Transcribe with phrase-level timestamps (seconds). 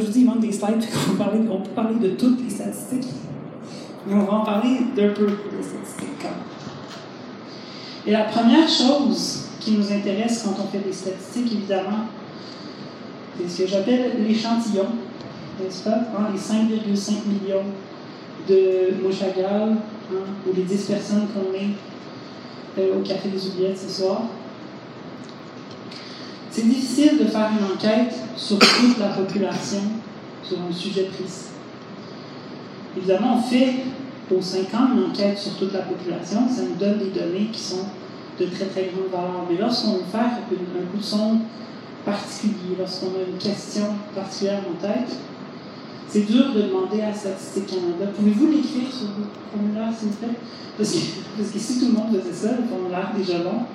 [0.00, 3.12] Je vous dis, il manque des slides, on parler, peut parler de toutes les statistiques.
[4.06, 6.26] Mais on va en parler d'un peu des statistiques.
[8.06, 12.06] Et la première chose qui nous intéresse quand on fait des statistiques, évidemment,
[13.38, 14.86] c'est ce que j'appelle l'échantillon,
[15.62, 15.96] n'est-ce pas?
[15.96, 17.64] Hein, les 5,5 millions
[18.48, 19.76] de à hein,
[20.10, 21.70] ou les 10 personnes qu'on est
[22.78, 24.22] euh, au Café des Oubliettes ce soir.
[26.54, 29.80] C'est difficile de faire une enquête sur toute la population
[30.40, 31.46] sur un sujet précis.
[32.96, 33.74] Évidemment, on fait
[34.30, 37.58] aux 5 ans une enquête sur toute la population, ça nous donne des données qui
[37.58, 37.86] sont
[38.38, 39.46] de très très grande valeur.
[39.50, 41.38] Mais lorsqu'on veut faire un coup de son
[42.04, 45.10] particulier, lorsqu'on a une question particulière en tête,
[46.08, 48.12] c'est dur de demander à Statistique Canada.
[48.16, 50.38] Pouvez-vous l'écrire sur le formulaire, s'il vous plaît?
[50.78, 50.98] Parce que,
[51.36, 53.66] parce que, si tout le monde faisait ça, le formulaire déjà long,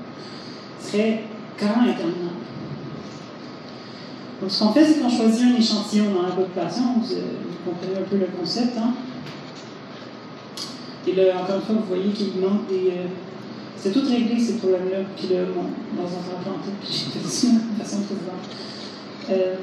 [0.80, 1.24] serait
[1.60, 2.39] quand même interminable.
[4.42, 6.84] Donc, ce qu'on fait, c'est qu'on choisit un échantillon dans la population.
[6.96, 8.78] Vous, comprenez un peu le concept.
[8.78, 8.94] Hein?
[11.08, 12.90] Et là, encore une fois, vous voyez qu'il manque des.
[12.92, 13.08] Euh,
[13.76, 15.00] c'est tout réglé, ces problèmes-là.
[15.16, 15.64] Puis là, bon,
[15.96, 19.56] dans un temps puis j'ai fait ça de façon très euh,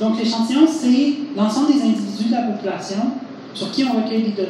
[0.00, 3.12] Donc, l'échantillon, c'est l'ensemble des individus de la population
[3.52, 4.48] sur qui on recueille des données.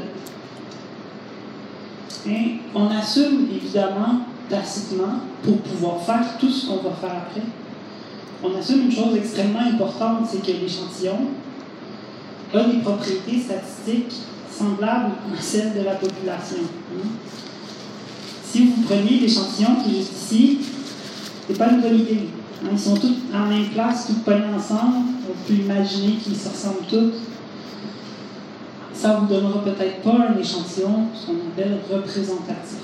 [2.26, 7.42] Et on assume évidemment tacitement, pour pouvoir faire tout ce qu'on va faire après,
[8.44, 11.18] on assume une chose extrêmement importante, c'est que l'échantillon
[12.52, 14.14] a des propriétés statistiques
[14.50, 16.58] semblables à celles de la population.
[18.44, 20.58] Si vous preniez l'échantillon qui est juste ici,
[21.48, 22.28] c'est pas une bonne idée.
[22.62, 22.68] Hein.
[22.72, 25.06] Ils sont tous en même place, tous pognés ensemble.
[25.28, 27.14] On peut imaginer qu'ils se ressemblent tous.
[28.92, 32.78] Ça ne vous donnera peut-être pas un échantillon, ce qu'on appelle représentatif.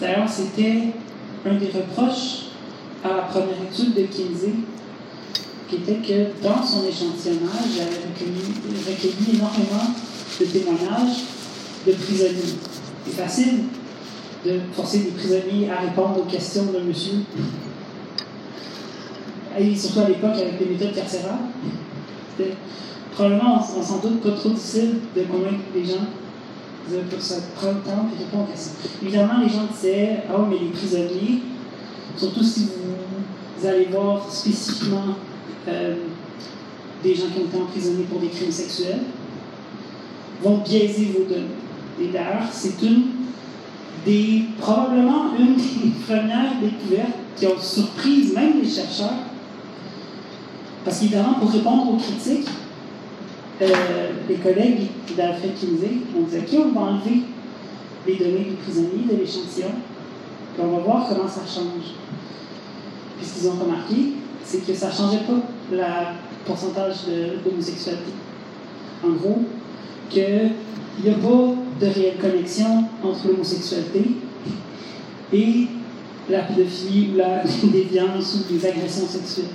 [0.00, 0.92] D'ailleurs, c'était
[1.44, 2.49] un des reproches
[3.04, 4.54] à la première étude de Kinsey,
[5.68, 9.94] qui était que dans son échantillonnage, il avait recueilli, énormément
[10.40, 11.24] de témoignages
[11.86, 12.56] de prisonniers.
[13.06, 13.64] C'est facile
[14.44, 17.20] de forcer des prisonniers à répondre aux questions de monsieur.
[19.58, 21.38] Et surtout à l'époque avec les méthodes carcérales.
[23.12, 26.06] Probablement, on, s'en doute, pas trop difficile de convaincre les gens
[27.10, 28.72] pour ça prendre le temps et répondre aux questions.
[29.02, 31.42] Évidemment, les gens disaient Ah, mais les prisonniers,
[32.16, 32.79] surtout si vous,
[33.66, 35.16] allez voir spécifiquement
[35.68, 35.94] euh,
[37.02, 39.00] des gens qui ont été emprisonnés pour des crimes sexuels,
[40.42, 41.46] vont biaiser vos données.
[42.00, 43.04] Et d'ailleurs, c'est une
[44.04, 49.24] des, probablement une des premières découvertes qui ont surpris même les chercheurs.
[50.84, 52.48] Parce qu'évidemment, pour répondre aux critiques,
[53.60, 57.22] euh, les collègues d'Alfred Kinsey ont dit OK, on va enlever
[58.06, 59.72] les données des prisonniers de l'échantillon,
[60.54, 61.99] puis on va voir comment ça change.
[63.20, 64.14] Puis ce qu'ils ont remarqué,
[64.44, 65.82] c'est que ça ne changeait pas le
[66.46, 67.06] pourcentage
[67.44, 68.12] d'homosexualité.
[69.04, 69.42] En gros,
[70.08, 70.52] qu'il
[71.04, 74.16] n'y a pas de réelle connexion entre l'homosexualité
[75.32, 75.66] et
[76.28, 77.42] la pédophilie ou la
[77.72, 79.46] déviance ou les agressions sexuelles.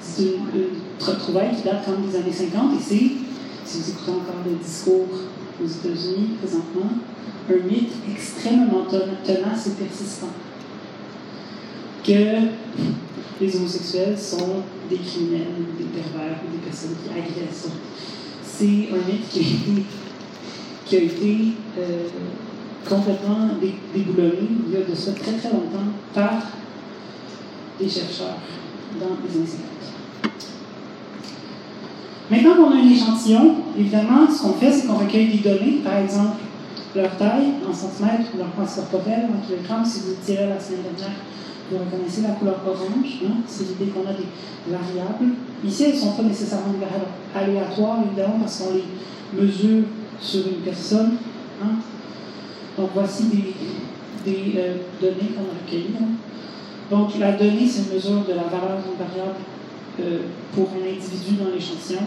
[0.00, 3.10] C'est une, retrouvaille qui date quand même des années 50 et c'est,
[3.64, 5.08] si vous écoutez encore le discours
[5.60, 6.90] aux États-Unis présentement,
[7.50, 10.28] un mythe extrêmement tenace et persistant.
[12.04, 12.48] Que
[13.40, 15.46] les homosexuels sont des criminels,
[15.78, 17.68] des pervers, des personnes qui agressent.
[18.44, 19.84] C'est un mythe
[20.84, 21.36] qui a été
[21.78, 22.08] euh,
[22.88, 23.48] complètement
[23.94, 26.42] déboulonné il y a de ça très très longtemps par
[27.78, 28.38] des chercheurs
[29.00, 29.62] dans les instituts.
[32.30, 35.98] Maintenant qu'on a un échantillon, évidemment, ce qu'on fait, c'est qu'on recueille des données, par
[35.98, 36.36] exemple
[36.94, 39.84] leur taille en centimètres, leur masse corporelle en kilogrammes.
[39.84, 41.16] Si vous tirez la semaine dernière,
[41.72, 43.20] vous reconnaissez la couleur orange.
[43.24, 43.42] Hein?
[43.46, 44.28] C'est l'idée qu'on a des
[44.68, 45.34] variables.
[45.64, 48.84] Ici, elles ne sont pas nécessairement des variables aléatoires, évidemment, parce qu'on les
[49.40, 49.84] mesure
[50.20, 51.16] sur une personne.
[51.62, 51.76] Hein.
[52.76, 53.24] Donc voici
[54.24, 55.96] des, euh, données qu'on a recueillies.
[56.00, 56.08] Hein.
[56.90, 59.38] Donc la donnée, c'est une mesure de la valeur d'une variable
[60.00, 60.18] euh,
[60.54, 62.02] pour un individu dans l'échantillon.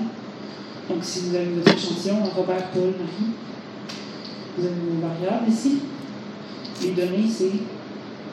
[0.90, 3.32] Donc si vous avez votre échantillon, Robert, Paul, Marie,
[4.58, 5.80] vous avez vos variables ici.
[6.84, 7.52] Les données, c'est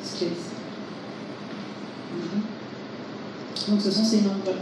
[0.02, 0.26] ce ici.
[0.26, 0.51] Mhm.
[3.68, 4.58] Donc ce sont ces nombres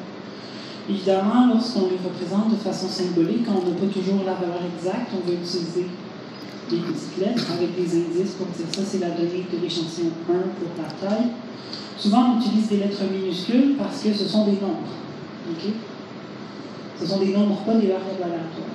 [0.88, 5.26] Évidemment, lorsqu'on les représente de façon symbolique, on n'a pas toujours la valeur exacte, on
[5.26, 5.86] va utiliser
[6.70, 10.32] des petites lettres avec des indices pour dire ça, c'est la donnée de l'échantillon 1
[10.58, 11.30] pour la taille.
[11.98, 14.90] Souvent, on utilise des lettres minuscules parce que ce sont des nombres.
[16.98, 18.74] Ce sont des nombres, pas des variables aléatoires.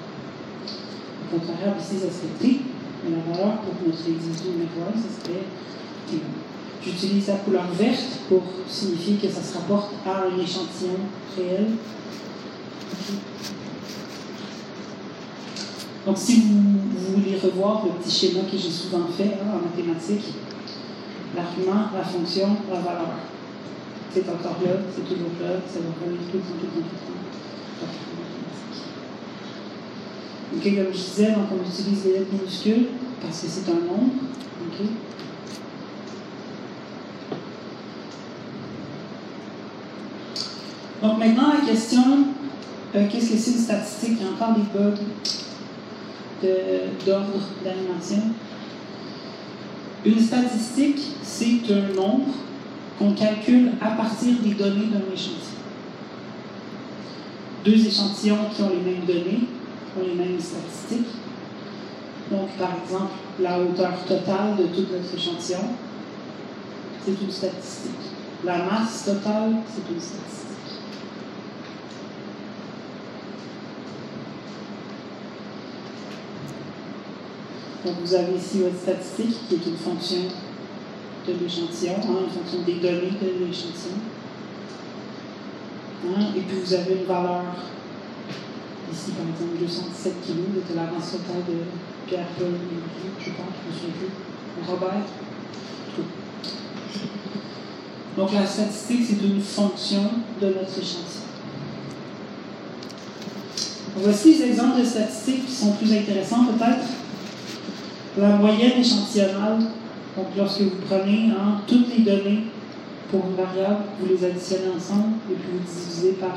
[1.33, 2.61] Notre variable ici, ça serait T,
[3.03, 5.43] mais la valeur pour notre individu numéro 1, ça serait
[6.07, 6.21] T.
[6.83, 10.99] J'utilise la couleur verte pour signifier que ça se rapporte à un échantillon
[11.35, 11.67] réel.
[16.05, 20.33] Donc, si vous, voulez revoir le petit schéma que j'ai souvent fait hein, en mathématiques,
[21.35, 23.15] l'argument, la fonction, la valeur.
[24.13, 26.87] C'est encore là, c'est toujours là, ça va revenir tout le temps, tout le temps,
[26.87, 27.15] tout
[30.63, 32.87] comme je disais, on utilise les lettres minuscules
[33.21, 34.13] parce que c'est un nombre.
[41.05, 42.01] Donc maintenant, la question,
[42.95, 44.17] euh, qu'est-ce que c'est une statistique?
[44.19, 44.95] Il y a encore des bugs
[47.05, 48.23] d'ordre d'animation.
[50.03, 52.33] Une statistique, c'est un nombre
[52.97, 55.61] qu'on calcule à partir des données d'un échantillon.
[57.63, 59.41] Deux échantillons qui ont les mêmes données
[59.95, 61.13] ont les mêmes statistiques.
[62.31, 65.69] Donc, par exemple, la hauteur totale de tout notre échantillon,
[67.05, 67.91] c'est une statistique.
[68.43, 70.44] La masse totale, c'est une statistique.
[77.85, 80.23] Donc, vous avez ici votre statistique qui est une fonction
[81.27, 84.01] de l'échantillon, hein, une fonction des données de l'échantillon.
[86.07, 87.43] Hein, et puis, vous avez une valeur,
[88.91, 91.61] ici par exemple 217 kg, de la masse totale de
[92.07, 92.53] Pierre-Paul
[93.19, 94.67] je pense, je me souviens plus.
[94.67, 95.05] Robert.
[98.17, 100.09] Donc, la statistique, c'est une fonction
[100.41, 101.25] de notre échantillon.
[103.97, 107.04] Voici les exemples de statistiques qui sont plus intéressants peut-être
[108.17, 109.59] la moyenne échantillonnale,
[110.15, 112.45] donc lorsque vous prenez hein, toutes les données
[113.11, 116.35] pour une variable, vous les additionnez ensemble et puis vous divisez par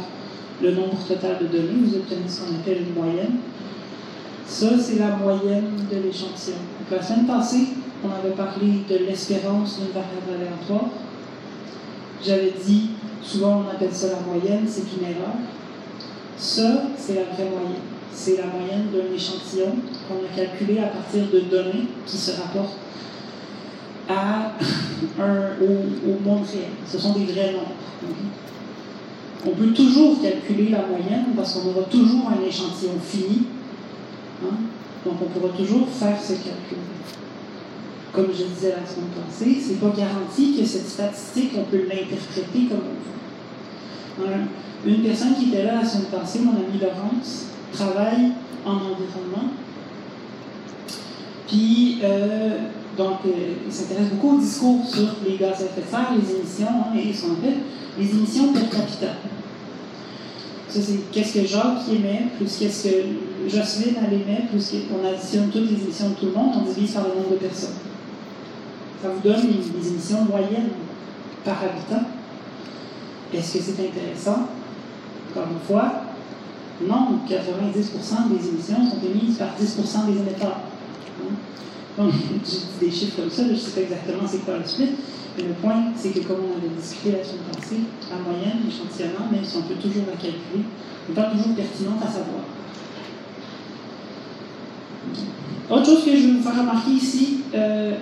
[0.61, 3.37] le nombre total de données, vous obtenez ce qu'on appelle une moyenne.
[4.45, 6.57] Ça, c'est la moyenne de l'échantillon.
[6.91, 7.69] La semaine passée,
[8.05, 10.91] on avait parlé de l'espérance d'une variable aléatoire.
[12.25, 12.91] J'avais dit,
[13.23, 15.35] souvent on appelle ça la moyenne, c'est une erreur.
[16.37, 19.77] Ça, c'est la vraie moyenne c'est la moyenne d'un échantillon
[20.09, 22.79] qu'on a calculé à partir de données qui se rapportent
[24.09, 24.53] à
[25.21, 26.71] un, au, monde réel.
[26.87, 27.75] Ce sont des vrais nombres.
[29.47, 33.45] On peut toujours calculer la moyenne parce qu'on aura toujours un échantillon fini.
[34.43, 34.57] Hein.
[35.05, 36.79] Donc on pourra toujours faire ce calcul.
[38.13, 41.83] Comme je disais la semaine passée, ce n'est pas garanti que cette statistique, on peut
[41.89, 42.81] l'interpréter comme
[44.19, 44.29] on veut.
[44.87, 48.33] Une personne qui était là la semaine passée, mon ami Laurence, travaille
[48.65, 49.53] en environnement.
[51.47, 52.59] Puis, euh,
[52.97, 56.35] donc, euh, il s'intéresse beaucoup au discours sur les gaz à effet de serre, les
[56.35, 57.59] émissions, hein, et ce qu'on appelle
[57.99, 59.07] les émissions per capita.
[60.69, 65.49] Ça, c'est qu'est-ce que Jacques émet, plus qu'est-ce que Jocelyne elle émet, plus qu'on additionne
[65.49, 67.71] toutes les émissions de tout le monde, on divise par le nombre de personnes.
[69.03, 70.71] Ça vous donne les, émissions moyennes
[71.45, 72.05] par habitant.
[73.33, 74.49] Est-ce que c'est intéressant?
[75.31, 75.98] Encore une fois,
[76.87, 80.61] non, 90% des émissions sont émises par 10% des émetteurs.
[81.21, 81.35] Hein?
[81.97, 82.13] Donc,
[82.45, 84.91] j'ai des chiffres comme ça, je ne sais pas exactement c'est quoi le split,
[85.37, 87.81] mais le point, c'est que comme on avait discuté la semaine passée,
[88.11, 90.65] la moyenne, l'échantillonnement, même si on peut toujours la calculer,
[91.09, 92.45] n'est pas toujours pertinente à savoir.
[95.71, 97.95] Autre chose que je veux vous faire remarquer ici, euh,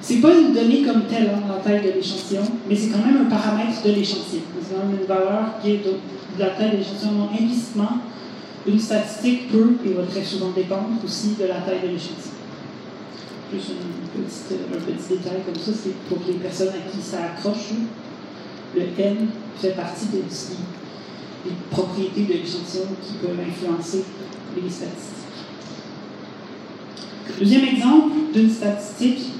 [0.00, 3.26] c'est pas une donnée comme telle, hein, la taille de l'échantillon, mais c'est quand même
[3.26, 4.42] un paramètre de l'échantillon.
[4.62, 5.82] C'est quand même une valeur qui est
[6.44, 7.28] taille de l'échantillon.
[7.32, 7.98] implicitement,
[8.66, 12.36] une statistique peut et va très souvent dépendre aussi de la taille de l'échantillon.
[13.52, 17.74] Juste un petit détail comme ça, c'est pour les personnes à qui ça accroche.
[18.74, 24.04] Le N fait partie des, des propriétés de l'échantillon qui peuvent influencer
[24.56, 25.16] les statistiques.
[27.38, 29.32] Deuxième exemple d'une statistique,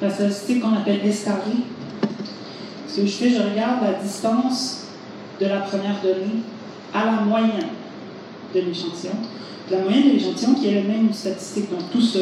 [0.00, 1.56] la statistique qu'on appelle S carré.
[2.88, 4.83] Ce que je fais, je regarde la distance
[5.40, 6.42] de la première donnée
[6.92, 7.68] à la moyenne
[8.54, 9.14] de l'échantillon.
[9.70, 11.70] La moyenne de l'échantillon qui est elle-même une statistique.
[11.70, 12.20] Donc tout ça,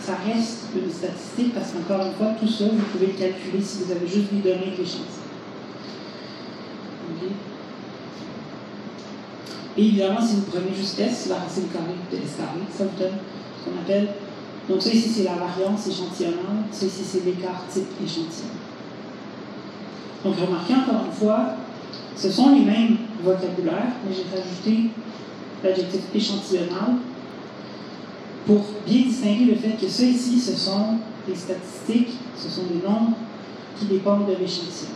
[0.00, 3.84] ça reste une statistique parce qu'encore une fois, tout ça, vous pouvez le calculer si
[3.84, 5.22] vous avez juste les données de l'échantillon.
[9.76, 12.44] Et évidemment, si vous prenez juste S, la racine carrée de S ça
[12.84, 13.18] vous donne
[13.58, 14.08] ce qu'on appelle
[14.68, 18.48] donc ça ici c'est la variance échantillonnante, ça ici c'est l'écart type échantillon.
[20.24, 21.48] Donc remarquez encore une fois,
[22.16, 24.90] ce sont les mêmes vocabulaires, mais j'ai rajouté
[25.62, 26.96] l'adjectif échantillonnal
[28.46, 32.86] pour bien distinguer le fait que ça ici, ce sont des statistiques, ce sont des
[32.86, 33.16] nombres
[33.78, 34.92] qui dépendent de l'échantillon.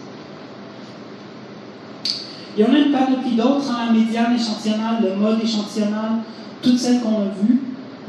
[2.57, 6.19] Il y en a une depuis d'autres, hein, la médiane échantillonnale, le mode échantillonnal,
[6.61, 7.61] toutes celles qu'on a vues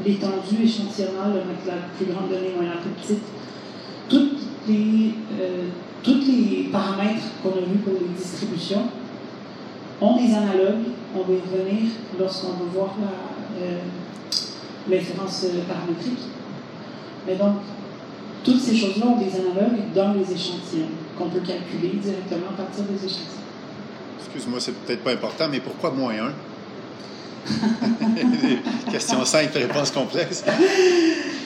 [0.06, 3.24] l'étendue échantillonnale, la plus grande donnée moyenne la plus petite.
[4.10, 5.68] Toutes les, euh,
[6.02, 8.84] tous les paramètres qu'on a vus pour les distributions
[10.02, 10.86] ont des analogues.
[11.16, 12.96] On va y revenir lorsqu'on va voir
[13.62, 13.80] euh,
[14.90, 16.20] l'inférence paramétrique.
[17.28, 17.56] Mais donc,
[18.44, 22.84] toutes ces choses-là ont des analogues dans les échantillons qu'on peut calculer directement à partir
[22.86, 23.40] des échantillons.
[24.20, 26.32] Excuse-moi, c'est peut-être pas important, mais pourquoi moins 1
[28.92, 30.44] Question simple, réponse complexe.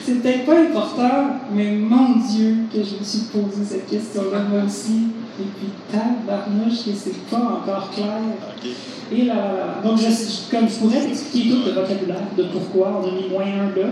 [0.04, 4.64] C'est peut-être pas important, mais mon Dieu, que je me suis posé cette question-là moi
[4.64, 5.08] aussi.
[5.40, 8.20] Et puis, tabarnouche, que c'est pas encore clair.
[9.12, 13.10] Et là, donc, je, comme je pourrais expliquer tout le vocabulaire de pourquoi on a
[13.10, 13.88] mis moins 1 là,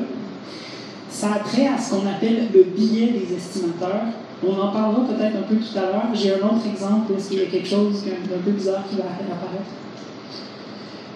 [1.10, 4.06] ça a trait à ce qu'on appelle le billet des estimateurs.
[4.44, 6.08] On en parlera peut-être un peu tout à l'heure.
[6.14, 9.04] J'ai un autre exemple où il y a quelque chose d'un peu bizarre qui va
[9.04, 9.70] apparaître.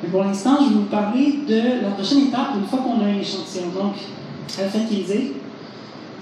[0.02, 3.08] Mais pour l'instant, je vais vous parler de la prochaine étape une fois qu'on a
[3.08, 3.70] un échantillon.
[3.74, 3.94] Donc,
[4.58, 5.34] alphabétiser,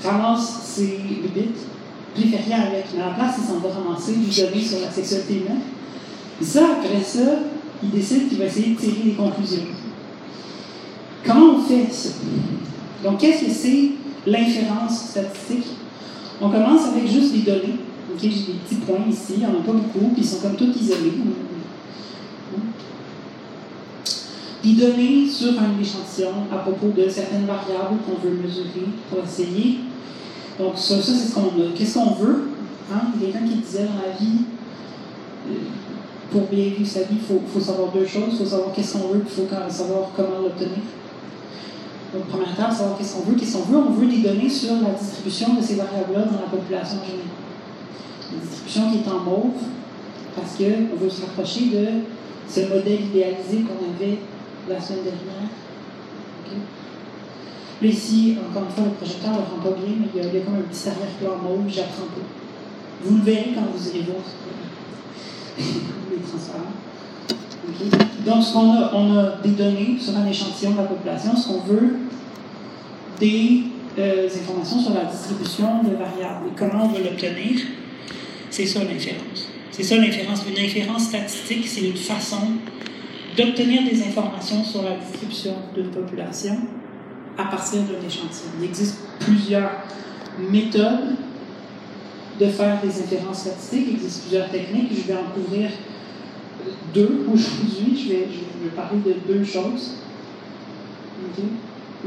[0.03, 0.99] ramasse ses
[1.35, 1.49] bits,
[2.17, 2.87] il fait rien avec.
[2.95, 5.61] Mais à la place, il s'en va ramasser du données sur la sexualité humaine.
[6.41, 7.39] Et ça, après ça,
[7.83, 9.67] il décide qu'il va essayer de tirer des conclusions.
[11.25, 12.11] Comment on fait ça?
[13.03, 13.91] Donc, qu'est-ce que c'est
[14.27, 15.67] l'inférence statistique?
[16.41, 17.79] On commence avec juste des données.
[18.21, 20.55] J'ai des petits points ici, il n'y en a pas beaucoup, puis ils sont comme
[20.55, 21.15] tout isolés.
[24.63, 29.81] Des données sur un échantillon à propos de certaines variables qu'on veut mesurer pour essayer.
[30.59, 31.73] Donc, ça, ça c'est ce qu'on a.
[31.77, 32.49] Qu'est-ce qu'on veut?
[32.93, 33.01] Hein?
[33.21, 34.43] Quelqu'un qui disait dans la vie,
[35.49, 35.55] euh,
[36.31, 38.33] pour bien vivre sa vie, il faut, savoir deux choses.
[38.33, 40.79] Il faut savoir qu'est-ce qu'on veut, il faut savoir comment l'obtenir.
[42.13, 43.37] Donc, première étape, savoir qu'est-ce qu'on veut.
[43.37, 43.79] Qu'est-ce qu'on veut?
[43.79, 47.35] On veut des données sur la distribution de ces variables-là dans la population générale.
[48.33, 49.63] La distribution qui est en mauve,
[50.37, 51.87] parce qu'on veut se rapprocher de
[52.49, 54.19] ce modèle idéalisé qu'on avait
[54.69, 55.51] la semaine dernière.
[57.89, 60.29] Ici, encore une fois, le projecteur ne le rend pas bien, mais il y a,
[60.29, 62.27] il y a comme un petit arrière-plan mauve, j'apprends pas.
[63.05, 64.25] Vous le verrez quand vous irez voir
[65.59, 66.75] les transparents.
[68.25, 71.37] Donc, ce qu'on a, on a des données sur un échantillon de la population.
[71.37, 71.97] Ce qu'on veut,
[73.21, 73.65] des
[73.99, 76.47] euh, informations sur la distribution de variables.
[76.49, 77.61] Et comment on va l'obtenir?
[78.51, 79.49] C'est ça l'inférence.
[79.71, 80.43] C'est ça l'inférence.
[80.49, 82.39] Une inférence statistique, c'est une façon
[83.37, 86.57] d'obtenir des informations sur la distribution d'une population
[87.39, 88.51] à partir d'un échantillon.
[88.61, 89.71] Il existe plusieurs
[90.39, 91.17] méthodes
[92.41, 95.71] de faire des inférences statistiques, il existe plusieurs techniques, je vais en couvrir
[96.93, 97.97] deux aujourd'hui.
[98.03, 99.93] Je vais, parler de deux choses.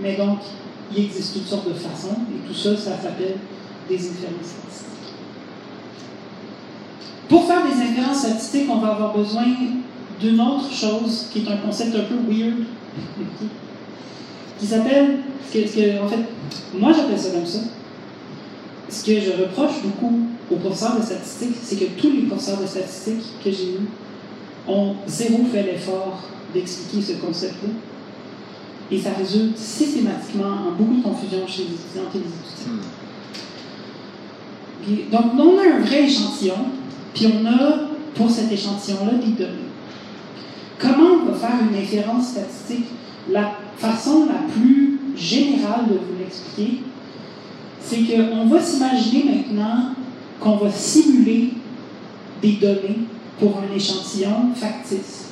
[0.02, 0.40] Mais donc,
[0.92, 3.38] il existe toutes sortes de façons, et tout ça, ça s'appelle
[3.90, 4.88] des inférences statistiques.
[7.28, 9.46] Pour faire des inférences statistiques, on va avoir besoin
[10.20, 12.64] d'une autre chose qui est un concept un peu weird,
[14.60, 15.20] qui s'appelle,
[15.52, 16.20] ce que, en fait,
[16.78, 17.60] moi j'appelle ça comme ça.
[18.90, 22.66] Ce que je reproche beaucoup aux professeurs de statistiques, c'est que tous les professeurs de
[22.66, 23.88] statistiques que j'ai eus
[24.68, 26.24] ont zéro fait l'effort
[26.54, 27.70] d'expliquer ce concept-là.
[28.90, 32.32] Et ça résulte systématiquement en beaucoup de confusion chez les étudiantes et les
[34.94, 35.20] étudiants.
[35.20, 36.68] donc, on a un vrai échantillon,
[37.14, 39.68] puis on a, pour cet échantillon-là, des données.
[40.80, 42.86] Comment on va faire une inférence statistique
[43.30, 46.82] La façon la plus générale de vous l'expliquer,
[47.82, 49.92] c'est qu'on va s'imaginer maintenant
[50.40, 51.54] qu'on va simuler
[52.42, 53.00] des données
[53.40, 55.30] pour un échantillon factice.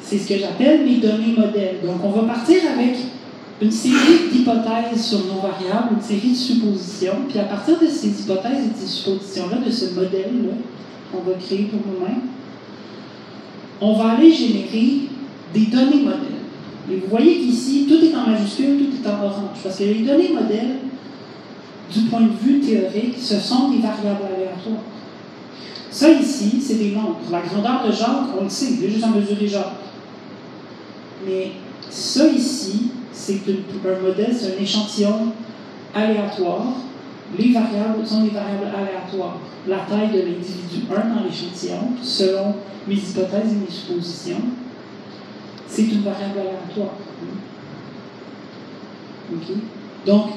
[0.00, 1.80] C'est ce que j'appelle les données modèles.
[1.84, 2.96] Donc, on va partir avec
[3.60, 8.08] une série d'hypothèses sur nos variables, une série de suppositions, puis à partir de ces
[8.08, 10.54] hypothèses et de ces suppositions-là, de ce modèle-là
[11.10, 12.22] qu'on va créer pour nous-mêmes,
[13.80, 15.08] on va aller générer
[15.52, 16.33] des données modèles.
[16.90, 20.02] Et vous voyez qu'ici, tout est en majuscule, tout est en orange, parce que les
[20.02, 20.76] données modèles,
[21.92, 24.82] du point de vue théorique, ce sont des variables aléatoires.
[25.90, 27.20] Ça ici, c'est des nombres.
[27.30, 29.76] La grandeur de Jacques, on le sait, il est juste à mesurer Jacques.
[31.26, 31.52] Mais
[31.88, 35.32] ça ici, c'est un modèle, c'est un échantillon
[35.94, 36.66] aléatoire.
[37.38, 39.38] Les variables sont des variables aléatoires.
[39.66, 44.42] La taille de l'individu 1 dans l'échantillon, selon mes hypothèses et mes suppositions,
[45.66, 46.94] c'est une variable aléatoire.
[50.06, 50.30] Donc,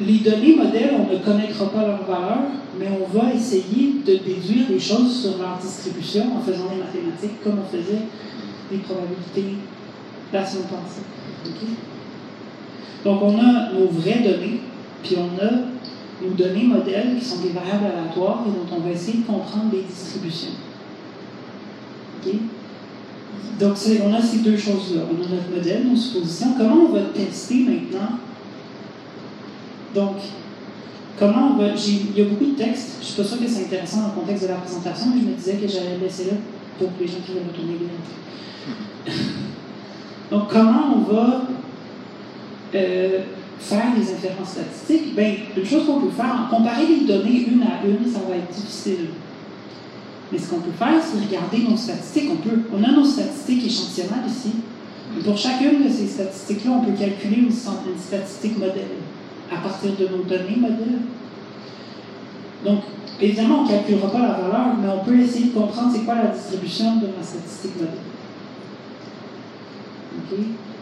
[0.00, 2.38] les données modèles, on ne connaîtra pas leur valeur,
[2.78, 7.42] mais on va essayer de déduire des choses sur leur distribution en faisant des mathématiques
[7.44, 8.02] comme on faisait
[8.70, 9.58] des probabilités
[10.32, 11.02] la semaine passée.
[13.04, 14.60] Donc, on a nos vraies données,
[15.02, 15.50] puis on a
[16.22, 19.72] nos données modèles qui sont des variables aléatoires et dont on va essayer de comprendre
[19.72, 20.52] les distributions.
[23.58, 25.02] Donc, on a ces deux choses-là.
[25.10, 26.54] On a notre modèle, nos suppositions.
[26.56, 28.18] Comment on va tester maintenant?
[29.94, 30.16] Donc,
[31.18, 31.68] comment on va.
[31.74, 34.08] Il y a beaucoup de textes, je ne suis pas sûre que c'est intéressant dans
[34.08, 36.32] le contexte de la présentation, mais je me disais que j'allais laisser là
[36.78, 39.14] pour les gens qui veulent retourner lire.
[40.30, 41.42] Donc, comment on va
[42.74, 43.18] euh,
[43.58, 45.14] faire des inférences statistiques?
[45.14, 48.50] Bien, une chose qu'on peut faire, comparer les données une à une, ça va être
[48.50, 49.08] difficile.
[50.32, 52.30] Mais ce qu'on peut faire, c'est regarder nos statistiques.
[52.32, 54.52] On, peut, on a nos statistiques échantillonnales ici.
[55.18, 58.96] Et pour chacune de ces statistiques-là, on peut calculer une, statistique modèle
[59.52, 61.00] à partir de nos données modèles.
[62.64, 62.80] Donc,
[63.20, 66.14] évidemment, on ne calculera pas la valeur, mais on peut essayer de comprendre c'est quoi
[66.14, 67.98] la distribution de ma statistique modèle.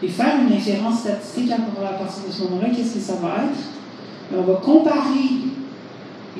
[0.01, 3.59] Et faire une inférence statistique à partir de ce moment-là, qu'est-ce que ça va être?
[4.31, 5.41] Ben, on va comparer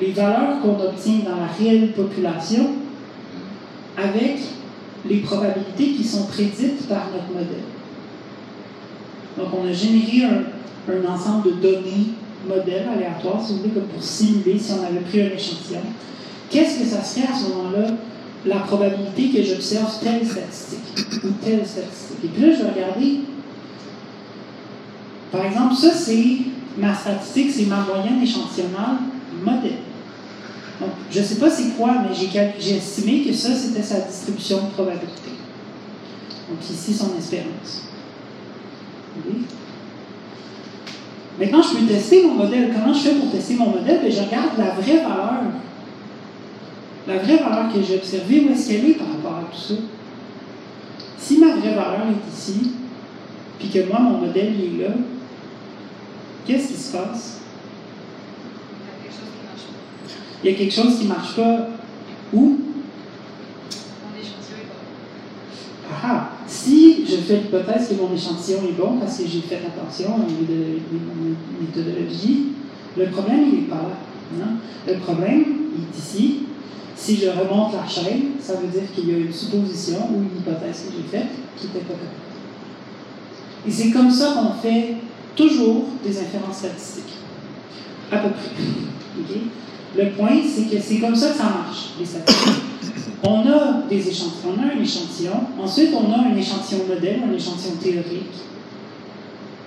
[0.00, 2.70] les valeurs qu'on obtient dans la réelle population
[3.96, 4.38] avec
[5.08, 7.64] les probabilités qui sont prédites par notre modèle.
[9.36, 12.08] Donc, on a généré un, ensemble de données
[12.46, 15.80] modèles aléatoires, si vous voulez, comme pour simuler si on avait pris un échantillon.
[16.50, 17.88] Qu'est-ce que ça serait à ce moment-là
[18.44, 22.24] la probabilité que j'observe telle statistique ou telle statistique?
[22.24, 23.20] Et puis là, je vais regarder.
[25.30, 26.38] Par exemple, ça, c'est
[26.76, 28.98] ma statistique, c'est ma moyenne échantillonnale
[29.42, 29.78] modèle.
[31.10, 34.70] Je ne sais pas c'est quoi, mais j'ai estimé que ça, c'était sa distribution de
[34.70, 35.30] probabilité.
[36.48, 37.88] Donc, ici, son espérance.
[41.38, 42.72] Maintenant, je peux tester mon modèle.
[42.72, 44.00] Comment je fais pour tester mon modèle?
[44.00, 45.42] Bien, je regarde la vraie valeur.
[47.06, 49.74] La vraie valeur que j'ai observée, où est-ce qu'elle est par rapport à tout ça?
[51.18, 52.72] Si ma vraie valeur est ici,
[53.58, 54.94] puis que moi, mon modèle est là,
[56.46, 57.41] qu'est-ce qui se passe?
[60.42, 61.68] Il y a quelque chose qui ne marche pas.
[62.32, 62.58] Où?
[65.90, 69.60] Ah, ah si je fais l'hypothèse que mon échantillon est bon parce que j'ai fait
[69.66, 70.82] attention à mes
[71.60, 72.52] méthodologie,
[72.96, 74.42] le problème, il n'est pas là.
[74.42, 74.56] Hein.
[74.86, 75.44] Le problème,
[75.76, 76.38] il est ici.
[76.94, 80.38] Si je remonte la chaîne, ça veut dire qu'il y a une supposition ou une
[80.38, 82.12] hypothèse que j'ai faite qui n'était pas correcte.
[83.66, 84.96] Et c'est comme ça qu'on fait
[85.34, 87.14] toujours des inférences statistiques.
[88.10, 88.50] À peu près.
[89.96, 92.62] Le point, c'est que c'est comme ça que ça marche, les statistiques.
[93.24, 97.76] On a des échantillons, on un échantillon, ensuite on a un échantillon modèle, un échantillon
[97.80, 98.34] théorique,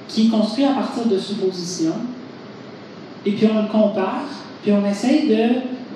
[0.07, 1.95] qui est construit à partir de suppositions,
[3.25, 4.25] et puis on le compare,
[4.61, 5.33] puis on essaye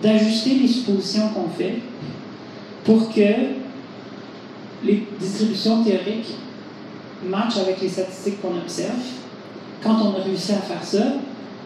[0.02, 1.80] d'ajuster les suppositions qu'on fait
[2.86, 3.22] pour que
[4.84, 6.36] les distributions théoriques
[7.28, 8.96] matchent avec les statistiques qu'on observe.
[9.84, 11.04] Quand on a réussi à faire ça,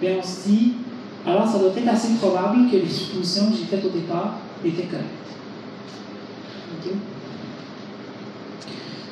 [0.01, 0.73] bien on se dit,
[1.25, 4.83] alors ça doit être assez probable que les suppositions que j'ai faites au départ étaient
[4.83, 5.23] correctes.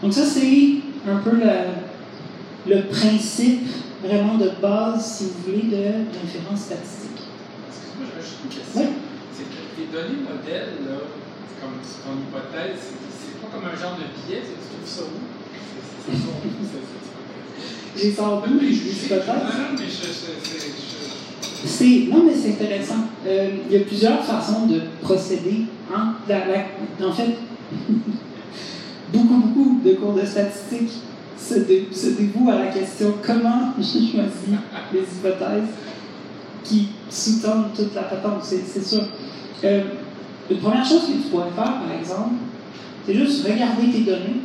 [0.01, 3.67] Donc ça, c'est un peu le, le, principe
[4.03, 7.29] vraiment de base, si vous voulez, de l'inférence statistique.
[7.69, 8.81] Excuse-moi, j'avais juste une question.
[8.81, 8.87] Oui?
[9.31, 10.97] C'est que tes données modèles, là,
[11.61, 15.21] comme ton hypothèse, c'est pas comme un genre de billet, tu trouves ça où?
[17.95, 19.27] J'ai sorti d'où les hypothèses?
[19.27, 20.90] Non, mais je, je,
[21.63, 23.05] non, mais c'est intéressant.
[23.25, 25.65] Euh, il y a plusieurs façons de procéder.
[25.93, 26.15] Hein?
[27.03, 27.37] en fait,
[29.13, 30.91] beaucoup, beaucoup de cours de statistique
[31.37, 34.57] se, dévouent à la question comment je choisis
[34.93, 35.69] les hypothèses
[36.63, 39.03] qui sous-tendent toute la patente, c'est sûr.
[39.63, 39.81] Euh,
[40.49, 42.35] une première chose que tu pourrais faire, par exemple,
[43.05, 44.41] c'est juste regarder tes données.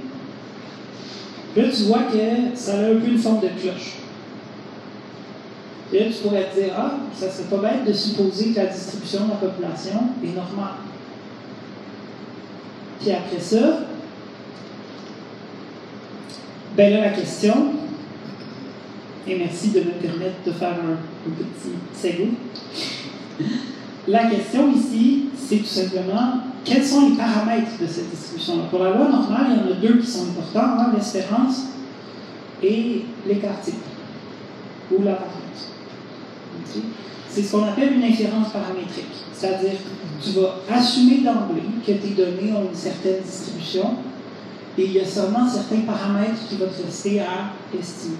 [1.57, 3.97] Là, tu vois que ça a un peu une forme de cloche.
[5.93, 8.67] Et là, tu pourrais te dire, ah, ça serait pas bête de supposer que la
[8.67, 10.75] distribution de la population est normale.
[13.01, 13.81] Puis après ça,
[16.77, 17.73] ben là, la question,
[19.27, 22.29] et merci de me permettre de faire un, petit segue.
[24.09, 28.65] La question ici, c'est tout simplement quels sont les paramètres de cette distribution-là?
[28.71, 31.63] Pour la loi normale, il y en a deux qui sont importants, hein, l'espérance
[32.63, 33.75] et l'écart type,
[34.91, 35.46] ou la variance.
[37.29, 39.05] C'est ce qu'on appelle une inférence paramétrique.
[39.33, 43.97] C'est-à-dire que tu vas assumer d'emblée que tes données ont une certaine distribution
[44.79, 48.17] et il y a seulement certains paramètres qui vont te rester à estimer.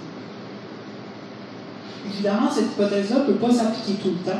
[2.05, 4.39] Évidemment, cette hypothèse-là ne peut pas s'appliquer tout le temps.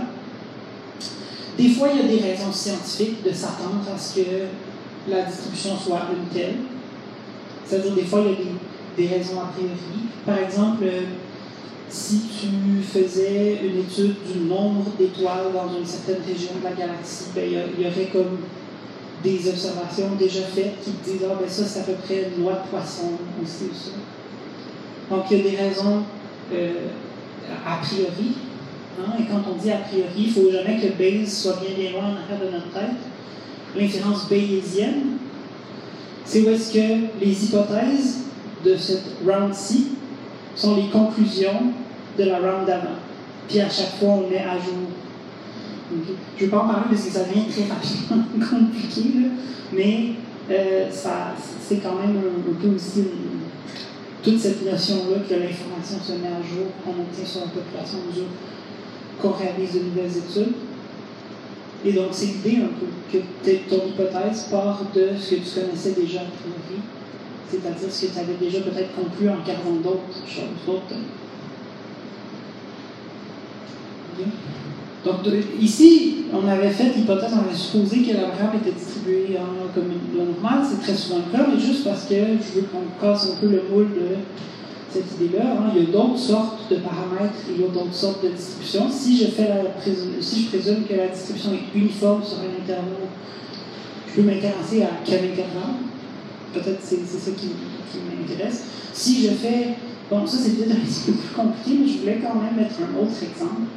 [1.57, 4.25] Des fois, il y a des raisons scientifiques de s'attendre à ce que
[5.09, 6.55] la distribution soit une telle.
[7.65, 10.07] C'est-à-dire, des fois, il y a des, raisons a priori.
[10.25, 10.85] Par exemple,
[11.89, 17.25] si tu faisais une étude du nombre d'étoiles dans une certaine région de la galaxie,
[17.33, 18.39] ben, il, y aurait comme
[19.23, 22.43] des observations déjà faites qui te disent Ah, ben ça, c'est à peu près une
[22.43, 23.91] loi de poisson aussi ou ça.
[25.09, 26.03] Donc, il y a des raisons
[26.53, 26.73] euh,
[27.65, 28.35] a priori.
[28.99, 31.75] Hein, et quand on dit a priori, il ne faut jamais que Bayes soit bien
[31.75, 32.97] bien loin en arrière de notre tête.
[33.75, 35.17] L'inférence bayésienne,
[36.25, 38.21] c'est où est-ce que les hypothèses
[38.65, 39.89] de cette round-ci
[40.57, 41.71] sont les conclusions
[42.17, 42.97] de la round d'avant.
[43.47, 44.89] Puis à chaque fois, on met à jour.
[45.91, 49.03] Je ne vais pas en parler parce que ça devient très rapidement compliqué,
[49.71, 50.09] mais
[50.51, 53.05] euh, c'est quand même un, peu aussi
[54.21, 58.27] toute cette notion-là que l'information se met à jour, qu'on obtient sur la population mesure
[59.21, 60.53] qu'on réalise de nouvelles études.
[61.85, 65.91] Et donc, c'est l'idée un peu que ton hypothèse part de ce que tu connaissais
[65.91, 66.81] déjà a priori,
[67.49, 70.95] c'est-à-dire ce que tu avais déjà peut-être conclu en regardant d'autres choses, d'autres.
[75.05, 75.15] Donc,
[75.61, 79.89] ici, on avait fait l'hypothèse, on avait supposé que la variable était distribuée en, comme
[80.17, 83.31] la normale, c'est très souvent le cas, mais juste parce que je veux qu'on casse
[83.31, 84.17] un peu le moule de
[84.91, 85.45] cette idée-là.
[85.45, 88.89] Hein, il y a d'autres sortes de paramètres il y a d'autres sortes de distributions.
[88.89, 89.61] Si je, fais la,
[90.19, 93.07] si je présume que la distribution est uniforme sur un intervalle,
[94.07, 95.86] je peux m'intéresser à quel intervalle?
[96.59, 97.47] Peut-être c'est ça qui,
[97.91, 98.63] qui m'intéresse.
[98.93, 99.75] Si je fais.
[100.09, 102.75] Bon, ça c'est peut-être un petit peu plus compliqué, mais je voulais quand même mettre
[102.79, 103.67] un autre exemple.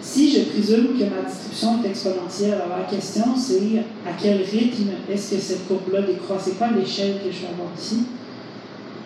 [0.00, 4.90] Si je présume que ma distribution est exponentielle, alors la question c'est à quel rythme
[5.08, 6.38] est-ce que cette courbe-là décroît?
[6.42, 7.98] C'est quoi l'échelle que je vais avoir ici?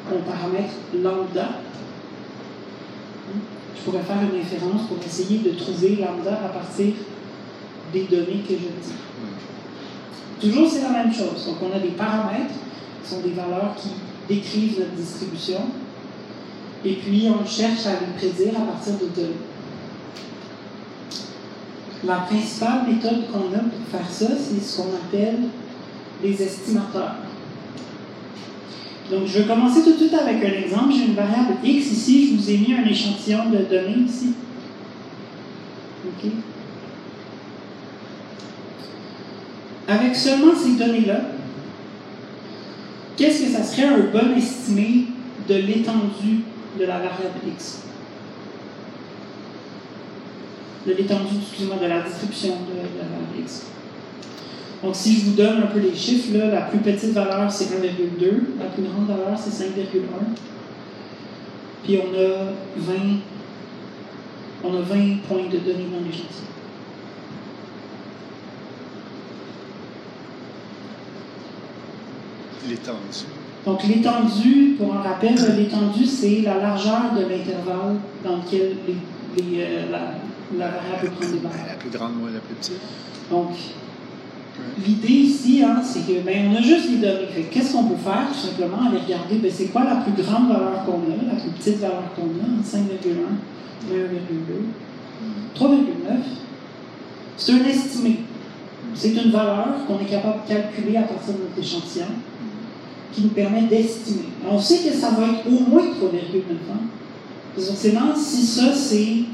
[0.08, 1.60] Un paramètre lambda.
[3.76, 6.94] Je pourrais faire une référence pour essayer de trouver lambda à partir
[7.92, 8.94] des données que je dis.
[10.40, 11.44] Toujours c'est la même chose.
[11.46, 12.54] Donc on a des paramètres
[13.06, 13.88] sont des valeurs qui
[14.28, 15.60] décrivent notre distribution.
[16.84, 19.34] Et puis on cherche à les prédire à partir de données.
[22.04, 25.44] La principale méthode qu'on a pour faire ça, c'est ce qu'on appelle
[26.22, 27.16] les estimateurs.
[29.10, 30.92] Donc, je vais commencer tout de suite avec un exemple.
[30.92, 32.30] J'ai une variable x ici.
[32.30, 34.32] Je vous ai mis un échantillon de données ici.
[36.06, 36.30] OK?
[39.86, 41.20] Avec seulement ces données-là,
[43.16, 45.06] qu'est-ce que ça serait un bon estimé
[45.48, 46.40] de l'étendue
[46.78, 47.84] de la variable x?
[50.86, 53.66] de l'étendue, excusez-moi, de la distribution de, la variable x.
[54.82, 57.64] Donc, si je vous donne un peu les chiffres, là, la plus petite valeur, c'est
[57.64, 58.26] 1,2.
[58.58, 59.70] La plus grande valeur, c'est 5,1.
[61.82, 62.94] Puis, on a 20,
[64.62, 66.53] on a 20 points de données dans l'échantillon.
[72.68, 73.26] L'étendue.
[73.66, 79.62] Donc, l'étendue, pour un rappel, l'étendue, c'est la largeur de l'intervalle dans lequel les, les,
[79.62, 79.98] euh, la,
[80.58, 81.66] la variable prend des valeurs.
[81.68, 82.80] La plus grande, moi, la plus petite.
[83.30, 83.50] Donc,
[84.86, 87.48] l'idée ici, hein, c'est que ben, on a juste les données.
[87.50, 90.84] Qu'est-ce qu'on peut faire Tout simplement, aller regarder ben, c'est quoi la plus grande valeur
[90.84, 92.82] qu'on a, la plus petite valeur qu'on a, 5,1,
[93.90, 93.96] 1,2,
[95.56, 95.76] 3,9.
[97.36, 98.20] C'est un estimé.
[98.94, 102.06] C'est une valeur qu'on est capable de calculer à partir de notre échantillon
[103.14, 104.24] qui nous permet d'estimer.
[104.48, 106.84] On sait que ça va être au moins 3,9 ans.
[107.56, 109.24] Forcément, si ça, c'est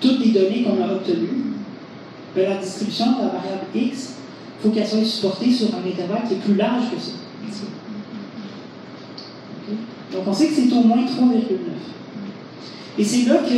[0.00, 1.44] toutes les données qu'on a obtenues,
[2.34, 4.14] ben, la distribution de la variable x,
[4.58, 7.12] il faut qu'elle soit supportée sur un intervalle qui est plus large que ça.
[10.12, 11.42] Donc on sait que c'est au moins 3,9.
[12.98, 13.54] Et c'est là que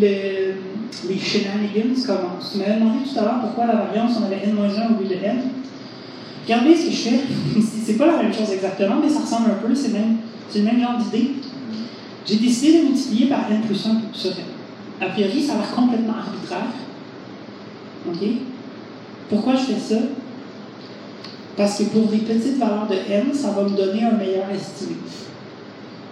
[0.00, 0.54] le,
[1.08, 2.52] les shenanigans commencent.
[2.52, 5.14] Tu m'avais demandé tout à l'heure pourquoi la variance, on avait n-1 au lieu de
[5.14, 5.42] n.
[6.44, 7.20] Regardez ce que je fais.
[7.86, 9.72] c'est pas la même chose exactement, mais ça ressemble un peu.
[9.72, 9.92] C'est
[10.58, 11.34] le même genre d'idée.
[12.26, 14.36] J'ai décidé de multiplier par n plus 1 sur n.
[15.00, 16.72] A priori, ça a l'air complètement arbitraire.
[18.08, 18.28] OK?
[19.28, 20.00] Pourquoi je fais ça?
[21.56, 24.96] Parce que pour des petites valeurs de n, ça va me donner un meilleur estimé.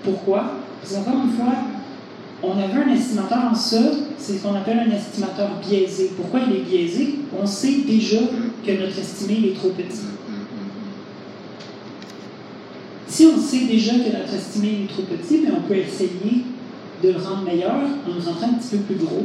[0.05, 0.53] Pourquoi?
[0.81, 1.55] Parce qu'encore une fois,
[2.41, 3.81] on avait un estimateur en ça,
[4.17, 6.13] c'est ce qu'on appelle un estimateur biaisé.
[6.17, 7.19] Pourquoi il est biaisé?
[7.37, 8.21] On sait déjà
[8.65, 10.03] que notre estimé est trop petit.
[13.15, 16.43] Si on sait déjà que notre estimé est trop petit, mais on peut essayer
[17.01, 19.23] de le rendre meilleur en le rendant un petit peu plus gros.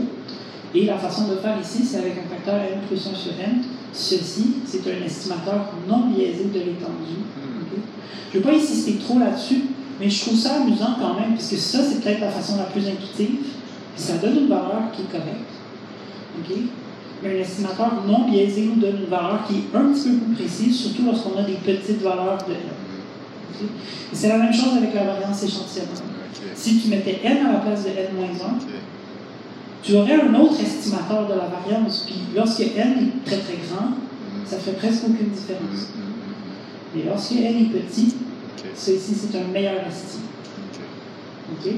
[0.76, 3.64] Et la façon de faire ici, c'est avec un facteur n plus 1 sur n.
[3.92, 7.26] Ceci, c'est un estimateur non biaisé de l'étendue.
[7.64, 7.82] Okay?
[8.32, 9.64] Je ne vais pas insister trop là-dessus,
[10.00, 12.88] mais je trouve ça amusant quand même, puisque ça, c'est peut-être la façon la plus
[12.88, 13.40] intuitive.
[13.42, 15.50] Puis ça donne une valeur qui est correcte.
[16.44, 16.62] Okay?
[17.24, 20.36] Mais un estimateur non biaisé nous donne une valeur qui est un petit peu plus
[20.36, 22.54] précise, surtout lorsqu'on a des petites valeurs de
[24.14, 26.04] c'est la même chose avec la variance échantillonnelle.
[26.56, 28.62] Si tu mettais n à la place de n-1,
[29.82, 32.04] tu aurais un autre estimateur de la variance.
[32.06, 33.92] Puis lorsque n est très très grand,
[34.46, 35.94] ça fait presque aucune différence.
[36.96, 38.16] Mais lorsque n est petit,
[38.76, 40.22] ceci c'est un meilleur estime.
[41.52, 41.72] OK?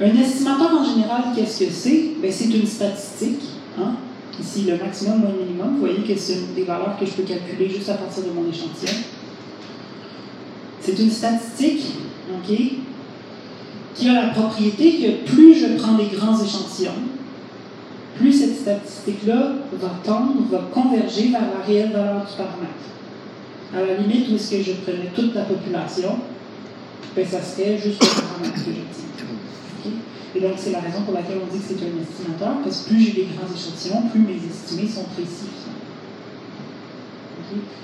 [0.00, 2.10] Un estimateur en général, qu'est-ce que c'est?
[2.20, 3.42] Ben, c'est une statistique.
[3.78, 3.94] Hein?
[4.40, 5.74] Ici, le maximum ou le minimum.
[5.74, 8.48] Vous voyez que c'est des valeurs que je peux calculer juste à partir de mon
[8.48, 8.98] échantillon.
[10.82, 11.84] C'est une statistique
[12.34, 12.56] ok,
[13.94, 16.90] qui a la propriété que plus je prends des grands échantillons,
[18.16, 22.86] plus cette statistique-là va tendre, va converger vers la réelle valeur du paramètre.
[23.74, 26.16] À la limite, où est-ce que je prenais toute la population,
[27.14, 28.70] ben, ça serait juste le paramètre que.
[30.34, 32.88] Et donc, c'est la raison pour laquelle on dit que c'est un estimateur, parce que
[32.88, 35.61] plus j'ai des grands échantillons, plus mes estimés sont précis.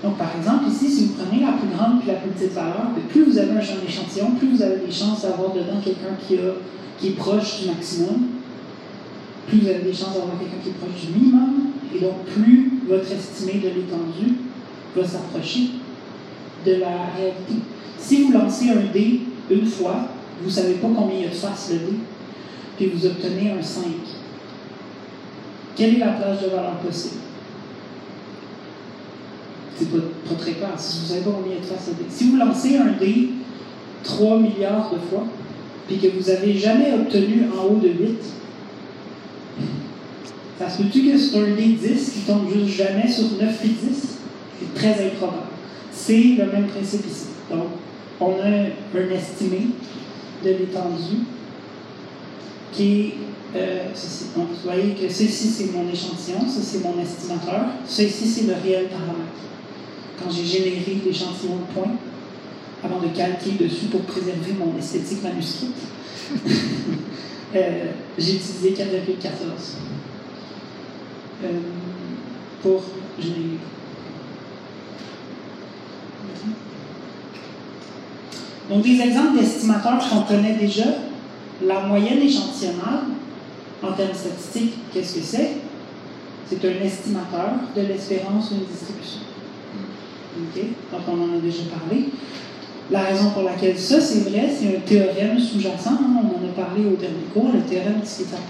[0.02, 2.90] Donc, par exemple, ici, si vous prenez la plus grande et la plus petite valeur,
[2.94, 6.14] ben, plus vous avez un champ d'échantillon, plus vous avez des chances d'avoir dedans quelqu'un
[6.26, 6.37] qui,
[6.98, 8.28] qui est proche du maximum,
[9.46, 12.72] plus vous avez des chances d'avoir quelqu'un qui est proche du minimum, et donc plus
[12.88, 14.37] votre estimé de l'étendue
[14.96, 15.70] va s'approcher
[16.64, 17.54] de la réalité.
[17.98, 20.09] Si vous lancez un dé une fois,
[20.40, 21.98] vous ne savez pas combien il y a de faces le dé,
[22.76, 23.85] puis vous obtenez un 5.
[25.74, 27.20] Quelle est la plage de valeur possible?
[29.79, 30.71] C'est pas, pas très clair.
[30.77, 32.11] Si vous savez pas combien de faces le dé.
[32.11, 33.29] Si vous lancez un dé
[34.03, 35.25] 3 milliards de fois,
[35.87, 38.19] puis que vous n'avez jamais obtenu en haut de 8,
[40.59, 43.69] ça se peut-tu que c'est un dé 10 qui tombe juste jamais sur 9 et
[43.69, 44.19] 10?
[44.59, 45.47] C'est très improbable.
[45.93, 47.27] C'est le même principe ici.
[47.51, 47.69] Donc,
[48.21, 49.69] on a un estimé
[50.45, 51.25] de l'étendue
[52.73, 53.14] qui est
[53.57, 54.27] euh, ceci.
[54.37, 57.67] Donc, vous voyez que ceci, c'est mon échantillon, ça, c'est mon estimateur.
[57.87, 59.49] Ceci, c'est le réel paramètre.
[60.18, 61.96] Quand j'ai généré l'échantillon de points,
[62.83, 65.76] avant de calquer dessus pour préserver mon esthétique manuscrite,
[67.54, 67.85] euh,
[68.16, 69.28] j'ai utilisé 4,14
[71.44, 71.48] euh,
[72.62, 72.83] pour
[73.18, 73.59] générer.
[78.68, 80.85] Donc, des exemples d'estimateurs qu'on connaît déjà.
[81.64, 83.12] La moyenne échantillonnable,
[83.83, 85.57] en termes statistiques, qu'est-ce que c'est?
[86.48, 89.28] C'est un estimateur de l'espérance d'une distribution.
[90.38, 90.62] OK?
[90.92, 92.07] Donc, on en a déjà parlé.
[92.90, 95.90] La raison pour laquelle ça, c'est vrai, c'est un théorème sous-jacent.
[95.92, 97.53] Hein, on en a parlé au dernier cours.
[97.53, 98.01] Le théorème,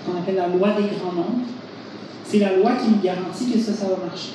[0.07, 1.47] qu'on appelle la loi des grands nombres.
[2.25, 4.35] C'est la loi qui nous garantit que ça, ça va marcher.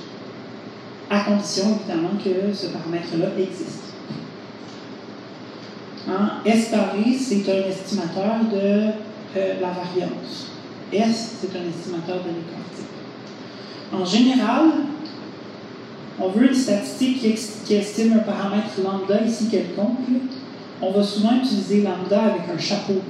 [1.09, 3.83] À condition, évidemment, que ce paramètre-là existe.
[6.09, 6.31] Hein?
[6.45, 8.91] S carré, c'est un estimateur de
[9.37, 10.51] euh, la variance.
[10.91, 14.71] S, c'est un estimateur de l'écart En général,
[16.19, 17.21] on veut une statistique
[17.65, 19.99] qui, estime un paramètre lambda ici quelconque.
[20.81, 23.01] On va souvent utiliser lambda avec un chapeau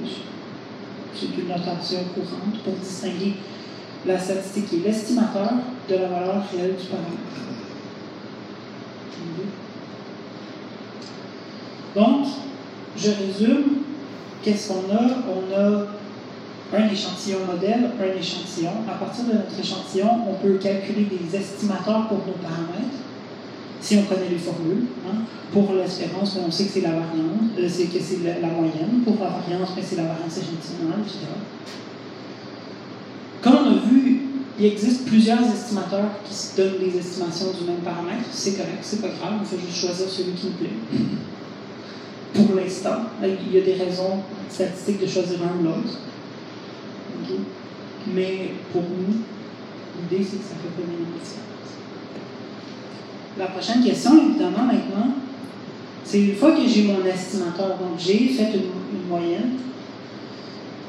[1.14, 3.34] C'est une notation courante pour distinguer
[4.06, 5.52] la statistique qui est l'estimateur
[5.88, 7.44] de la valeur réelle du paramètre.
[11.94, 12.26] Donc,
[12.96, 13.64] je résume.
[14.42, 15.00] Qu'est-ce qu'on a?
[15.26, 15.86] On a
[16.76, 18.72] un échantillon modèle, un échantillon.
[18.88, 22.98] À partir de notre échantillon, on peut calculer des estimateurs pour nos paramètres,
[23.80, 24.86] si on connaît les formules.
[25.06, 25.22] Hein.
[25.52, 29.02] Pour l'espérance, on sait que c'est la variance, euh, c'est que c'est la, moyenne.
[29.04, 31.26] Pour la variance, c'est la variance échantillonnale, etc.
[33.42, 34.22] Comme on a vu,
[34.58, 38.24] il existe plusieurs estimateurs qui se donnent des estimations du même paramètre.
[38.32, 41.04] C'est correct, c'est pas grave, il faut juste choisir celui qui nous plaît
[42.34, 43.10] pour l'instant.
[43.22, 45.98] Il y a des raisons statistiques de choisir un ou l'autre.
[48.14, 49.14] Mais pour nous,
[50.00, 51.44] l'idée, c'est que ça fait pas de différence.
[53.38, 55.14] La prochaine question, évidemment, maintenant,
[56.04, 59.58] c'est une fois que j'ai mon estimateur, donc j'ai fait une, moyenne.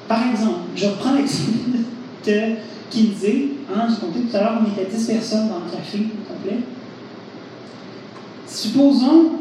[0.08, 1.80] Par exemple, je reprends l'exemple
[2.26, 2.41] de
[2.91, 3.50] Kinsey.
[3.74, 6.60] Hein, j'ai compté tout à l'heure, on était 10 personnes dans le café complet.
[8.48, 9.32] Supposons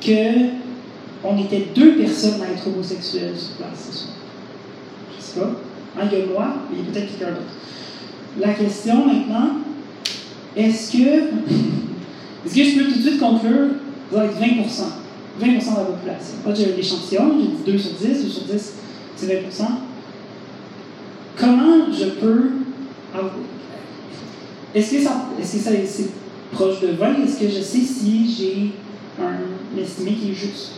[0.00, 0.62] que
[1.24, 4.14] on était deux personnes à être homosexuelles sur place ce soir.
[5.32, 5.50] Sais pas.
[5.98, 7.42] Hein, il y a moi, il y a peut-être quelqu'un d'autre.
[8.38, 9.56] La question maintenant,
[10.56, 10.98] est-ce que,
[12.46, 13.68] est-ce que je peux tout de suite conclure
[14.14, 15.02] avec 20%
[15.40, 16.34] 20% de la population.
[16.44, 18.72] Moi, j'ai un échantillon, j'ai dit 2 sur 10, 2 sur 10,
[19.16, 19.68] c'est 20
[21.36, 22.50] Comment je peux.
[24.74, 26.10] Est-ce que, ça, est-ce que ça, c'est
[26.52, 28.70] proche de 20 Est-ce que je sais si j'ai
[29.22, 30.72] un estimé qui est juste?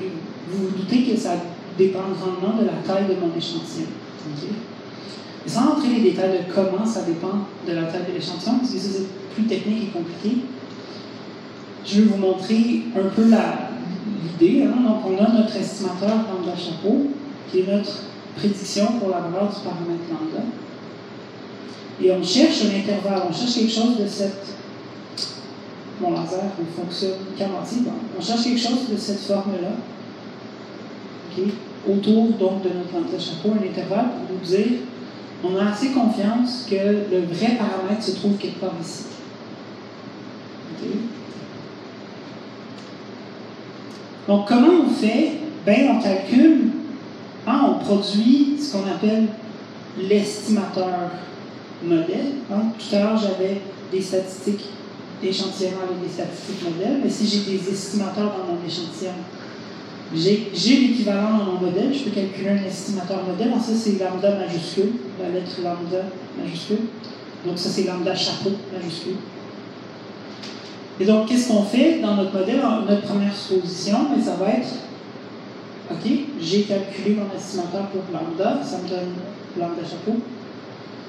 [0.00, 1.36] Vous vous doutez que ça
[1.80, 3.88] dépend grandement de la taille de mon échantillon.
[5.46, 8.78] sans entrer les détails de comment ça dépend de la taille de l'échantillon, parce que
[8.78, 10.42] c'est plus technique et compliqué,
[11.86, 14.64] je vais vous montrer un peu l'idée.
[14.64, 14.82] Hein.
[14.82, 17.06] Donc, on a notre estimateur lambda chapeau,
[17.50, 18.02] qui est notre
[18.36, 20.44] prédiction pour la valeur du paramètre lambda.
[22.02, 24.56] Et on cherche un intervalle, on cherche quelque chose de cette.
[26.00, 27.44] Mon laser fonctionne qu'à
[28.18, 29.72] on cherche quelque chose de cette forme-là
[31.88, 34.80] Autour donc, de notre lambda chapeau, un intervalle pour nous dire
[35.42, 39.04] on a assez confiance que le vrai paramètre se trouve quelque part ici.
[44.28, 45.32] Donc, comment on fait?
[45.64, 46.70] Ben, on calcule,
[47.46, 49.26] hein, on produit ce qu'on appelle
[49.98, 51.10] l'estimateur
[51.82, 52.34] modèle.
[52.52, 52.62] Hein.
[52.78, 54.66] Tout à l'heure, j'avais des statistiques
[55.20, 59.12] d'échantillon avec des statistiques modèles, mais si j'ai des estimateurs dans mon échantillon,
[60.14, 63.52] j'ai l'équivalent dans mon modèle, je peux calculer un estimateur modèle.
[63.60, 66.04] Ça, c'est lambda majuscule, la lettre lambda
[66.36, 66.86] majuscule.
[67.46, 69.16] Donc, ça, c'est lambda chapeau majuscule.
[70.98, 73.98] Et donc, qu'est-ce qu'on fait dans notre modèle, notre première supposition?
[74.14, 74.68] Mais ça va être,
[75.90, 79.14] OK, j'ai calculé mon estimateur pour lambda, ça me donne
[79.58, 80.18] lambda chapeau.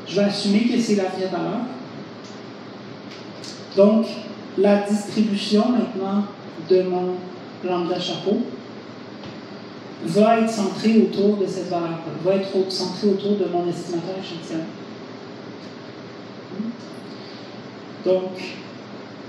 [0.08, 1.62] Je vais assumer que c'est la vraie valeur.
[3.76, 4.06] Donc,
[4.58, 6.26] la distribution maintenant
[6.70, 7.16] de mon
[7.64, 8.42] lambda chapeau
[10.06, 14.66] va être centrée autour de cette valeur-là, va être centrée autour de mon estimateur échantillon.
[18.06, 18.32] Donc,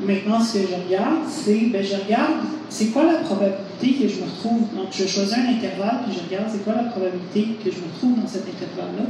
[0.00, 4.20] maintenant, ce que je regarde, c'est, ben, je regarde, c'est quoi la probabilité que je
[4.20, 7.70] me retrouve, donc je choisis un intervalle, puis je regarde, c'est quoi la probabilité que
[7.70, 9.04] je me retrouve dans cet intervalle-là,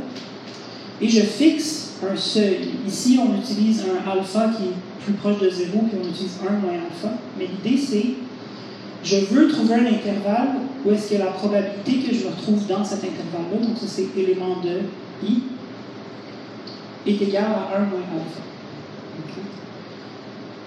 [1.01, 2.71] et je fixe un seuil.
[2.87, 6.51] Ici, on utilise un alpha qui est plus proche de 0, puis on utilise 1
[6.59, 8.15] moins alpha, mais l'idée, c'est,
[9.05, 13.05] je veux trouver un intervalle où est-ce que la probabilité que je retrouve dans cet
[13.05, 14.81] intervalle-là, donc c'est élément de
[15.27, 15.43] i,
[17.07, 18.43] est égale à 1 moins alpha.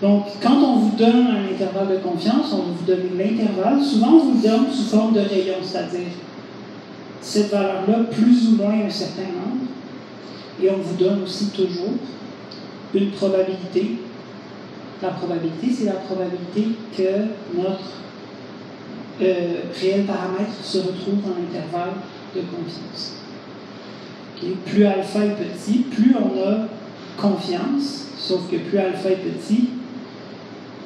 [0.01, 3.81] Donc, quand on vous donne un intervalle de confiance, on vous donne l'intervalle.
[3.81, 6.07] Souvent, on vous le donne sous forme de rayon, c'est-à-dire
[7.21, 9.65] cette valeur-là plus ou moins un certain nombre.
[10.61, 11.93] Et on vous donne aussi toujours
[12.93, 13.97] une probabilité.
[15.01, 18.04] La probabilité, c'est la probabilité que notre
[19.19, 21.93] réel paramètre se retrouve dans l'intervalle
[22.35, 23.15] de confiance.
[24.65, 26.67] Plus alpha est petit, plus on a
[27.17, 29.69] confiance, sauf que plus alpha est petit,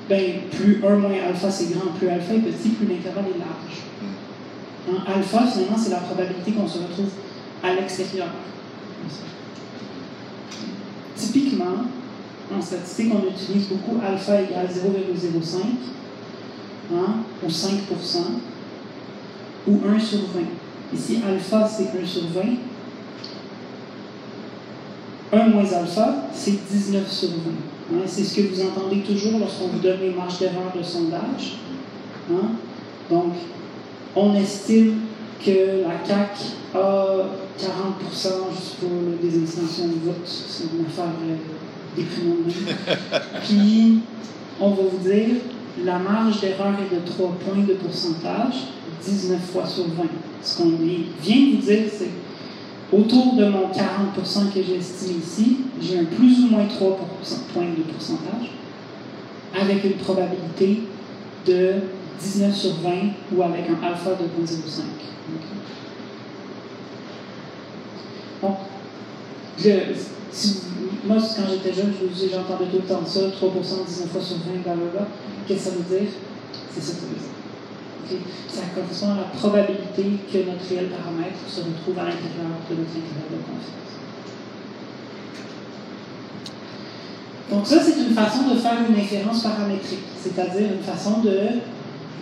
[0.08, 3.84] ben, plus 1 moins alpha c'est grand, plus alpha est petit, plus l'intervalle est large.
[4.90, 7.10] Hein, alpha, finalement, c'est la probabilité qu'on se retrouve
[7.64, 8.28] à l'extérieur.
[11.16, 11.86] Typiquement,
[12.56, 15.58] en statistique, on utilise beaucoup alpha égale 0,05
[16.94, 18.18] hein, ou 5%
[19.68, 20.26] ou 1 sur 20.
[20.94, 22.42] Ici, alpha, c'est 1 sur 20.
[25.32, 27.36] 1 moins alpha, c'est 19 sur 20.
[27.92, 31.58] Hein, c'est ce que vous entendez toujours lorsqu'on vous donne les marges d'erreur de sondage.
[32.32, 32.52] Hein.
[33.10, 33.34] Donc,
[34.16, 35.02] on estime
[35.44, 36.38] que la CAC
[36.74, 37.16] a
[37.58, 37.96] 40
[38.56, 38.90] juste pour
[39.22, 40.26] des extensions de vote.
[40.26, 41.36] C'est une affaire euh,
[41.96, 42.54] déprimante.
[43.44, 44.00] Puis,
[44.60, 45.36] on va vous dire,
[45.84, 48.68] la marge d'erreur est de 3 points de pourcentage,
[49.04, 50.04] 19 fois sur 20.
[50.42, 52.10] Ce qu'on vient vous dire, c'est
[52.92, 56.98] autour de mon 40% que j'ai estimé ici, j'ai un plus ou moins 3
[57.54, 58.52] points de pourcentage,
[59.60, 60.84] avec une probabilité
[61.46, 61.74] de
[62.20, 62.90] 19 sur 20
[63.36, 64.82] ou avec un alpha de 0.05.
[68.42, 68.56] Bon.
[71.06, 71.94] Moi, quand j'étais jeune,
[72.32, 75.08] j'entendais tout le temps ça, 3%, 19 fois sur 20, blablabla.
[75.48, 76.10] Qu'est-ce que ça veut dire?
[76.74, 78.20] C'est ça que ça veut dire.
[78.48, 82.92] Ça correspond à la probabilité que notre réel paramètre se retrouve à l'intérieur de notre
[82.92, 83.90] intervalle de confiance.
[87.50, 91.62] Donc ça, c'est une façon de faire une inférence paramétrique, c'est-à-dire une façon de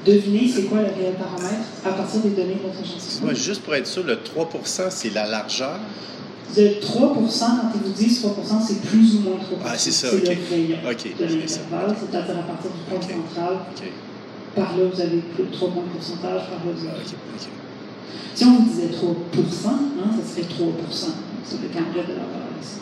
[0.06, 3.23] deviner c'est quoi le réel paramètre à partir des données de notre échantillon.
[3.23, 5.80] Moi, juste pour être sûr, le 3% c'est la largeur.
[6.56, 10.08] Le 3 quand ils vous disent 3 c'est plus ou moins 3 Ah, c'est ça,
[10.10, 10.24] C'est OK.
[10.26, 13.12] le OK, de l'intervalle, c'est-à-dire à partir du point OK.
[13.12, 13.54] central.
[13.76, 13.92] OK.
[14.56, 16.98] Par là, vous avez plus de 3 points de pourcentage, par là, vous avez...
[16.98, 17.14] OK.
[17.36, 17.48] OK.
[18.34, 22.78] Si on vous disait 3 hein, ça serait 3 Ça dépendrait de la valeur ici.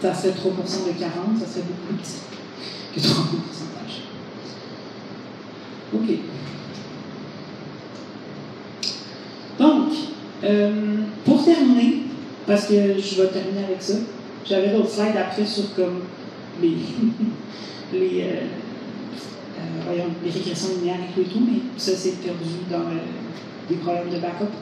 [0.00, 2.20] Ça serait 3 de 40, ça serait beaucoup plus petit
[2.94, 4.02] que 3 points de pourcentage.
[5.94, 6.08] OK.
[9.58, 9.92] Donc,
[10.44, 10.70] euh,
[11.24, 12.02] pour terminer,
[12.46, 13.94] parce que je vais terminer avec ça,
[14.46, 16.02] j'avais d'autres slides après sur comme
[16.62, 16.76] les,
[17.92, 18.26] les, euh,
[19.58, 22.84] euh, voyons, les régressions linéaires et tout mais ça c'est perdu dans
[23.68, 24.52] des problèmes de backup.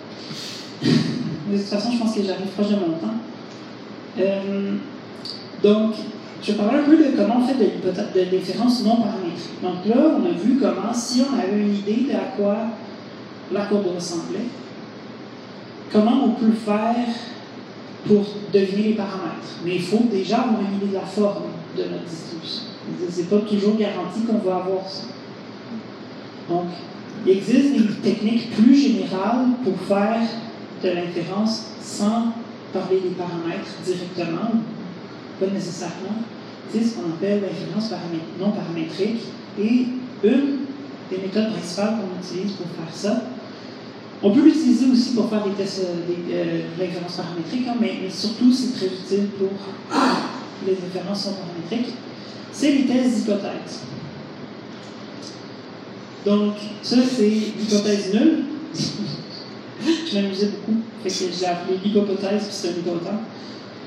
[0.82, 3.14] de toute façon, je pense que j'arrive proche de mon temps.
[5.62, 5.94] Donc,
[6.42, 9.62] je parler un peu de comment on fait de de différence non paramétrique.
[9.62, 12.56] Donc là, on a vu comment, si on avait une idée de à quoi
[13.52, 14.46] la courbe ressemblait,
[15.92, 17.06] comment on peut faire
[18.06, 19.60] pour deviner les paramètres?
[19.64, 21.44] Mais il faut déjà avoir de la forme
[21.76, 22.62] de notre distribution.
[23.10, 25.04] C'est pas toujours garanti qu'on va avoir ça.
[26.48, 26.66] Donc,
[27.26, 30.20] Il existe des techniques plus générales pour faire
[30.82, 32.32] de l'inférence sans
[32.72, 34.60] parler des paramètres directement,
[35.40, 36.22] pas nécessairement.
[36.70, 37.92] C'est ce qu'on appelle l'inférence
[38.38, 39.22] non paramétrique.
[39.58, 39.86] Et
[40.22, 40.58] une
[41.10, 43.22] des méthodes principales qu'on utilise pour faire ça,
[44.22, 45.82] on peut l'utiliser aussi pour faire des tests
[46.30, 49.50] euh, l'inférence paramétrique, hein, mais, surtout c'est très utile pour
[50.66, 51.94] les inférences non paramétriques,
[52.52, 53.82] c'est les tests d'hypothèse.
[56.24, 58.44] Donc, ça, c'est l'hypothèse nulle.
[58.74, 60.80] je m'amusais beaucoup.
[61.04, 63.12] Fait que j'ai appelé l'hypothèse, puis c'est un hypothèse.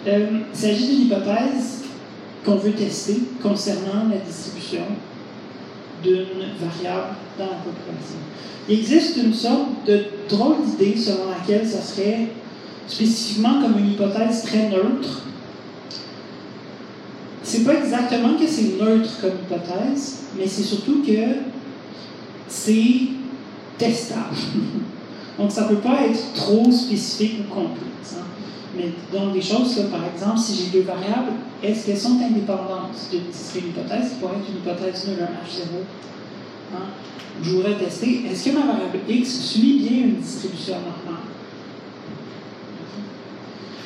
[0.08, 1.84] Euh, il s'agit d'une hypothèse
[2.46, 4.84] qu'on veut tester concernant la distribution
[6.04, 8.20] d'une variable dans la population.
[8.68, 12.28] Il existe une sorte de drôle d'idée selon laquelle ça serait
[12.88, 15.22] spécifiquement comme une hypothèse très neutre.
[17.44, 21.38] C'est pas exactement que c'est neutre comme hypothèse, mais c'est surtout que
[22.48, 22.92] c'est
[23.78, 24.36] testable.
[25.40, 28.16] Donc, ça peut pas être trop spécifique ou complexe.
[28.18, 28.26] Hein.
[28.76, 31.32] Mais dans des choses comme, par exemple, si j'ai deux variables,
[31.64, 32.79] est-ce qu'elles sont indépendantes
[33.12, 36.86] d'une hypothèse qui pourrait être une hypothèse nulle, un H0 hein?
[37.42, 41.24] Je voudrais tester, est-ce que ma variable x suit bien une distribution normale?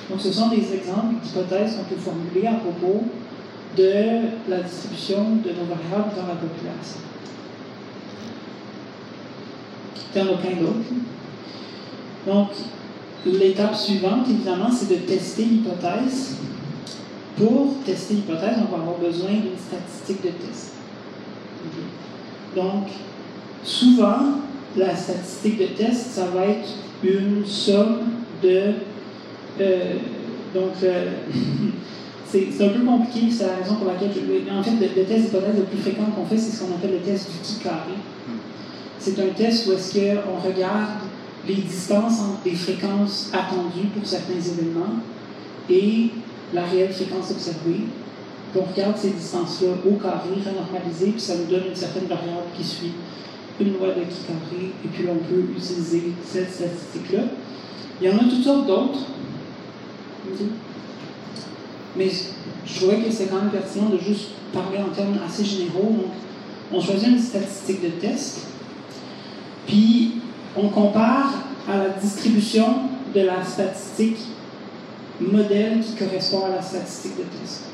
[0.09, 3.03] Donc, ce sont des exemples d'hypothèses qu'on peut formuler à propos
[3.77, 6.99] de la distribution de nos variables dans la population.
[10.15, 10.93] Il y en a plein d'autres.
[12.27, 12.49] Donc,
[13.25, 16.37] l'étape suivante, évidemment, c'est de tester l'hypothèse.
[17.37, 20.73] Pour tester l'hypothèse, on va avoir besoin d'une statistique de test.
[22.55, 22.87] Donc,
[23.63, 24.41] souvent,
[24.75, 26.69] la statistique de test, ça va être
[27.03, 27.99] une somme
[28.41, 28.73] de.
[29.59, 29.93] Euh,
[30.53, 31.11] donc, euh,
[32.27, 34.09] c'est un peu compliqué, c'est la raison pour laquelle.
[34.51, 36.93] en fait, le, le test d'hypothèse le plus fréquent qu'on fait, c'est ce qu'on appelle
[36.93, 37.93] le test du qui carré.
[38.99, 40.91] C'est un test où est-ce qu'on regarde
[41.47, 44.95] les distances entre les fréquences attendues pour certains événements
[45.69, 46.09] et
[46.53, 47.81] la réelle fréquence observée.
[48.55, 52.63] on regarde ces distances-là au carré, renormalisées, puis ça nous donne une certaine variable qui
[52.63, 52.93] suit
[53.59, 57.23] une loi de qui carré, et puis on peut utiliser cette statistique-là.
[58.01, 58.99] Il y en a toutes sortes d'autres.
[61.95, 62.09] Mais
[62.65, 65.91] je trouvais que c'est quand même pertinent de juste parler en termes assez généraux.
[65.91, 66.11] Donc,
[66.71, 68.47] on choisit une statistique de test,
[69.67, 70.13] puis
[70.55, 71.31] on compare
[71.71, 72.65] à la distribution
[73.13, 74.17] de la statistique
[75.31, 77.65] modèle qui correspond à la statistique de test.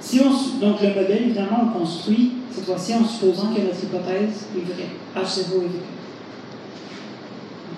[0.00, 4.46] Si on, donc le modèle, évidemment, on construit cette fois-ci en supposant que notre hypothèse
[4.56, 4.90] est vraie.
[5.16, 5.68] H0 est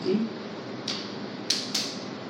[0.05, 0.17] vrai.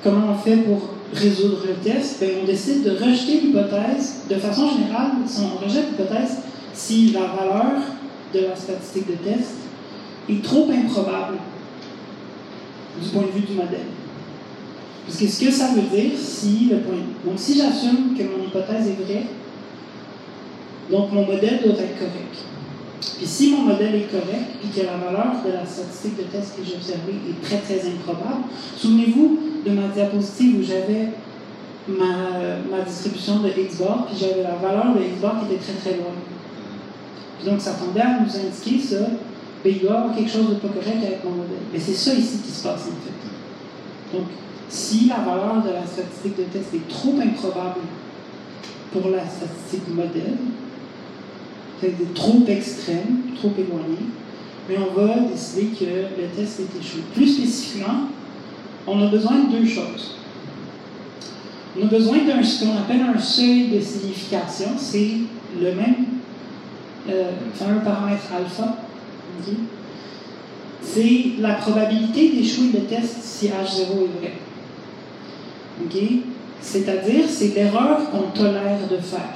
[0.03, 2.19] Comment on fait pour résoudre le test?
[2.21, 4.21] Ben, On décide de rejeter l'hypothèse.
[4.29, 6.37] De façon générale, on rejette l'hypothèse
[6.73, 7.81] si la valeur
[8.33, 9.55] de la statistique de test
[10.29, 11.37] est trop improbable
[13.01, 13.98] du point de vue du modèle.
[15.09, 17.01] Parce que ce que ça veut dire, si le point.
[17.25, 19.25] Donc, si j'assume que mon hypothèse est vraie,
[20.91, 22.37] donc mon modèle doit être correct.
[23.17, 26.55] Puis si mon modèle est correct, puis que la valeur de la statistique de test
[26.55, 28.43] que j'ai observée est très très improbable,
[28.77, 31.09] souvenez-vous de ma diapositive où j'avais
[31.87, 35.63] ma, ma, distribution de x bar, puis j'avais la valeur de x bar qui était
[35.63, 36.13] très très loin.
[37.39, 39.07] Puis donc ça tendait à nous indiquer ça,
[39.63, 41.65] ben, il doit y avoir quelque chose de pas correct avec mon modèle.
[41.73, 44.15] Mais c'est ça ici qui se passe en fait.
[44.15, 44.27] Donc,
[44.69, 47.81] si la valeur de la statistique de test est trop improbable
[48.91, 50.37] pour la statistique modèle,
[51.81, 53.97] c'est trop extrême, trop éloigné,
[54.67, 57.01] mais on va décider que le test est échoué.
[57.13, 58.09] Plus spécifiquement,
[58.85, 60.15] on a besoin de deux choses.
[61.79, 64.69] On a besoin d'un ce qu'on appelle un seuil de signification.
[64.77, 65.11] C'est
[65.59, 66.05] le même
[67.09, 68.75] euh, fameux paramètre alpha
[70.81, 74.33] c'est la probabilité d'échouer le test si H0 est vrai.
[76.61, 79.33] C'est-à-dire, c'est l'erreur qu'on tolère de faire.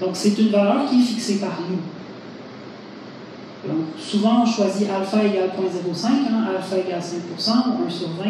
[0.00, 1.78] Donc, c'est une valeur qui est fixée par nous.
[3.68, 8.24] Donc, souvent, on choisit alpha égale 0.05, hein, alpha égale 5% ou 1 sur 20,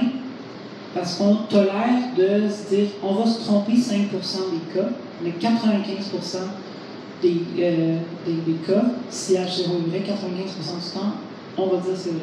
[0.94, 4.88] parce qu'on tolère de se dire on va se tromper 5% des cas,
[5.22, 6.38] mais 95%
[7.20, 11.14] des, euh, des, cas, si H0 est vrai, 95% du temps,
[11.58, 12.22] on va dire c'est vrai.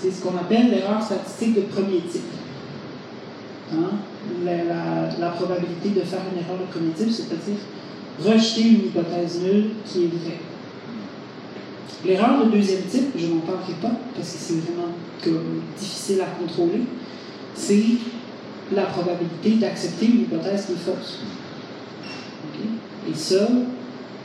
[0.00, 2.22] C'est ce qu'on appelle l'erreur statistique de premier type.
[3.72, 3.90] Hein?
[4.44, 7.60] La, probabilité de faire une erreur de premier type, c'est-à-dire
[8.24, 10.40] rejeter une hypothèse nulle qui est vraie.
[12.04, 14.88] L'erreur de deuxième type, je n'en parlerai pas parce que c'est vraiment
[15.78, 16.82] difficile à contrôler,
[17.54, 17.82] c'est
[18.72, 21.20] la probabilité d'accepter une hypothèse qui est fausse.
[23.10, 23.48] Et ça,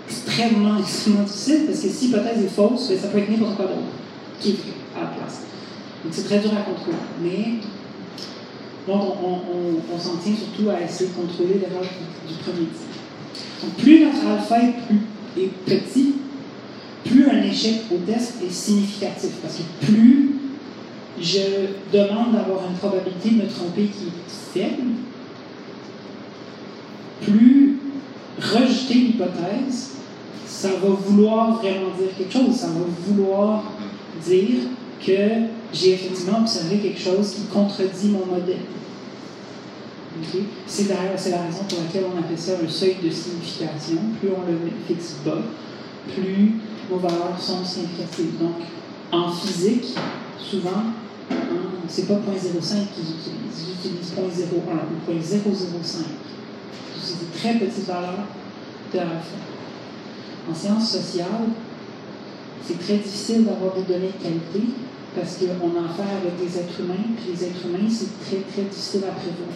[0.08, 3.66] extrêmement, extrêmement difficile parce que si l'hypothèse est fausse, ben, ça peut être n'importe quoi
[3.66, 3.82] d'autre
[4.40, 4.85] qui est vrai.
[6.06, 6.98] Donc c'est très dur à contrôler.
[7.24, 7.56] Mais
[8.88, 13.64] on, s'en tient surtout à essayer de contrôler l'erreur du, premier type.
[13.64, 16.14] Donc plus notre alpha est, est petit,
[17.04, 19.32] plus un échec au test est significatif.
[19.42, 20.36] Parce que plus
[21.20, 21.40] je
[21.92, 24.84] demande d'avoir une probabilité de me tromper qui est faible,
[27.24, 27.80] plus
[28.40, 29.96] rejeter l'hypothèse,
[30.46, 32.54] ça va vouloir vraiment dire quelque chose.
[32.54, 33.64] Ça va vouloir
[34.24, 34.60] dire
[35.04, 35.18] que
[35.74, 38.60] j'ai effectivement observé quelque chose qui contredit mon modèle.
[40.66, 43.98] C'est la, raison pour laquelle on appelle ça un seuil de signification.
[44.20, 45.42] Plus on le fixe bas,
[46.14, 46.54] plus
[46.90, 48.38] nos valeurs sont significatives.
[48.40, 48.56] Donc,
[49.12, 49.96] en physique,
[50.40, 50.94] souvent,
[51.88, 52.20] c'est pas 0.05
[52.94, 56.04] qu'ils utilisent, ils utilisent 0.01 ou 0.005.
[57.02, 58.26] C'est des très petites valeurs
[58.94, 59.36] de alpha.
[60.50, 61.50] En sciences sociales,
[62.68, 64.62] c'est très difficile d'avoir des données de qualité
[65.16, 68.64] parce qu'on a affaire avec des êtres humains, puis les êtres humains, c'est très, très
[68.64, 69.56] difficile à prévoir.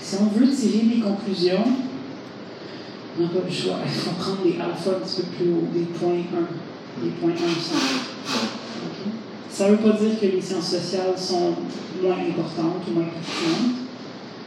[0.00, 1.64] Si on veut tirer des conclusions,
[3.18, 3.78] on n'a pas le choix.
[3.84, 6.26] Il faut prendre des alphas un petit peu plus haut, des points
[7.00, 7.34] 1, des points 1
[9.48, 11.54] Ça ne veut pas dire que les sciences sociales sont
[12.02, 13.78] moins importantes ou moins pertinentes.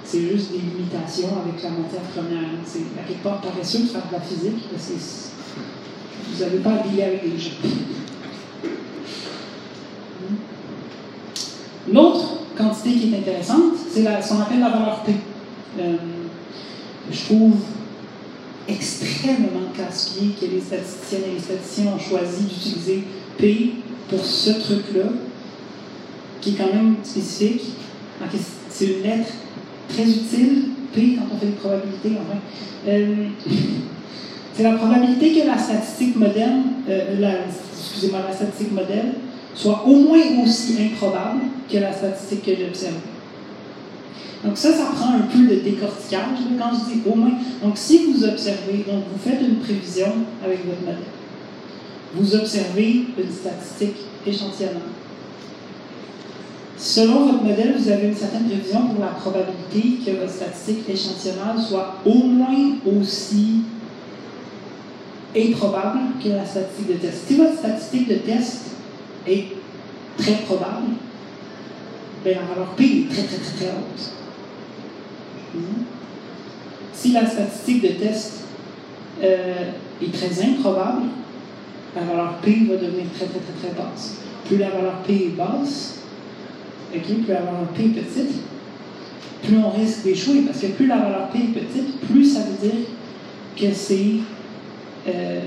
[0.03, 2.49] C'est juste des limitations avec la matière première.
[2.63, 5.34] C'est à quelque part paresseux de faire de la physique parce que
[6.35, 7.51] vous n'avez pas à avec les gens.
[11.91, 15.13] L'autre quantité qui est intéressante, c'est ce qu'on appelle la valeur P.
[15.79, 15.95] Euh,
[17.11, 17.53] je trouve
[18.67, 23.03] extrêmement casse-pied que les statisticiennes et les statisticiens ont choisi d'utiliser
[23.37, 23.73] P
[24.09, 25.09] pour ce truc-là,
[26.41, 27.73] qui est quand même spécifique.
[28.69, 29.31] C'est une lettre
[29.87, 32.39] très utile, P, quand on fait des probabilités, enfin.
[32.87, 33.27] Euh,
[34.55, 37.41] c'est la probabilité que la statistique moderne, euh,
[37.77, 39.13] excusez-moi, la statistique modèle
[39.53, 42.95] soit au moins aussi improbable que la statistique que j'ai observée.
[44.45, 47.31] Donc ça, ça prend un peu de décortiquage quand je dis au moins.
[47.63, 50.99] Donc si vous observez, donc vous faites une prévision avec votre modèle,
[52.13, 54.83] vous observez une statistique échantillonnante.
[56.77, 61.59] Selon votre modèle, vous avez une certaine prévision pour la probabilité que votre statistique échantillonnale
[61.59, 63.61] soit au moins aussi
[65.35, 67.27] improbable que la statistique de test.
[67.27, 68.61] Si votre statistique de test
[69.27, 69.45] est
[70.17, 70.93] très probable,
[72.23, 74.11] bien, la valeur P est très très très très haute.
[76.93, 78.43] Si la statistique de test
[79.23, 79.71] euh,
[80.01, 81.03] est très improbable,
[81.95, 84.17] la valeur P va devenir très très très très basse.
[84.45, 85.99] Plus la valeur P est basse,
[86.91, 88.41] plus la valeur P est petite,
[89.43, 92.67] plus on risque d'échouer, parce que plus la valeur P est petite, plus ça veut
[92.67, 92.85] dire
[93.55, 94.15] que c'est
[95.07, 95.39] euh,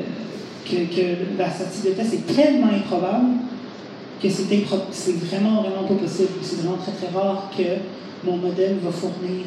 [0.65, 3.27] que, la statistique de test est tellement improbable
[4.23, 6.31] que c'est vraiment, vraiment pas possible.
[6.43, 9.45] C'est vraiment très, très rare que mon modèle va fournir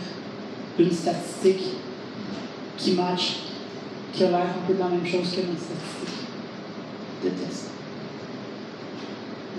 [0.80, 1.64] une statistique
[2.78, 3.38] qui match,
[4.14, 6.28] qui a l'air un peu de la même chose que ma statistique
[7.24, 7.68] de test.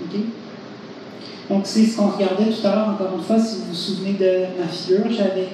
[0.03, 0.19] OK?
[1.49, 4.13] Donc, c'est ce qu'on regardait tout à l'heure, encore une fois, si vous vous souvenez
[4.13, 5.49] de ma figure, j'avais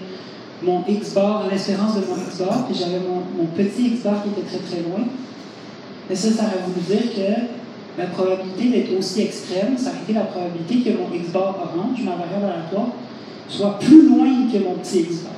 [0.63, 4.59] mon X-bar l'espérance de mon X-bar, puis j'avais mon, mon, petit X-bar qui était très
[4.59, 5.05] très loin.
[6.09, 10.13] Et ça, ça aurait voulu dire que la probabilité d'être aussi extrême, ça aurait été
[10.13, 12.89] la probabilité que mon X-bar orange, ma variable aléatoire,
[13.47, 15.33] soit plus loin que mon petit X-bar.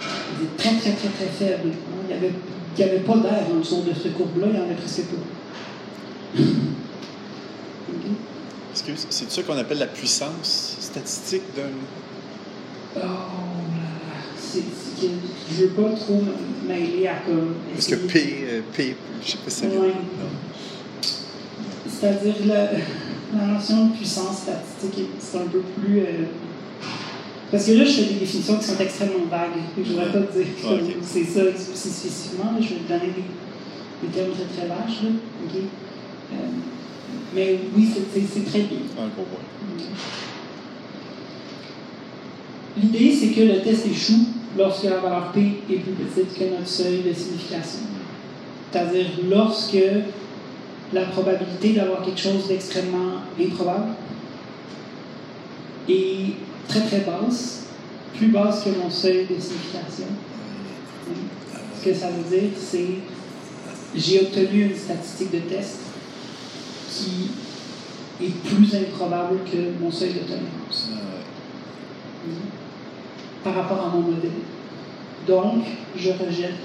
[0.00, 1.72] Il était très très très très faible.
[2.02, 2.32] Il n'y avait,
[2.78, 6.38] avait, pas d'air en dessous de ce courbe-là, il n'y en avait presque pas.
[8.72, 11.62] Excuse, c'est ça qu'on appelle la puissance statistique d'un.
[12.96, 13.47] Oh
[15.00, 15.06] que
[15.50, 16.22] je ne veux pas trop
[16.66, 17.54] m'aider à comme.
[17.72, 19.92] Parce que P, euh, P je ne sais pas si ça ouais.
[21.88, 22.70] C'est-à-dire la,
[23.36, 26.00] la, notion de puissance statistique, c'est un peu plus.
[26.00, 26.24] Euh,
[27.50, 29.58] parce que là, je fais des définitions qui sont extrêmement vagues.
[29.76, 32.52] Je ne voudrais pas dire que c'est ça spécifiquement.
[32.60, 35.02] je vais te donner des, des, termes très très vaches.
[35.02, 35.08] Là.
[35.08, 36.36] Euh,
[37.34, 38.78] mais oui, c'est très bien.
[42.80, 44.26] L'idée, c'est que le test échoue
[44.56, 47.80] lorsque la valeur P est plus petite que notre seuil de signification.
[48.70, 49.78] C'est-à-dire lorsque
[50.92, 53.92] la probabilité d'avoir quelque chose d'extrêmement improbable
[55.88, 56.32] est
[56.68, 57.66] très très basse,
[58.16, 60.06] plus basse que mon seuil de signification.
[61.78, 62.86] Ce que ça veut dire, c'est
[63.94, 65.78] j'ai obtenu une statistique de test
[66.90, 67.30] qui
[68.22, 70.90] est plus improbable que mon seuil de tolérance.
[70.92, 72.57] Ah
[73.44, 74.30] par rapport à mon modèle.
[75.26, 75.64] Donc,
[75.96, 76.58] je rejette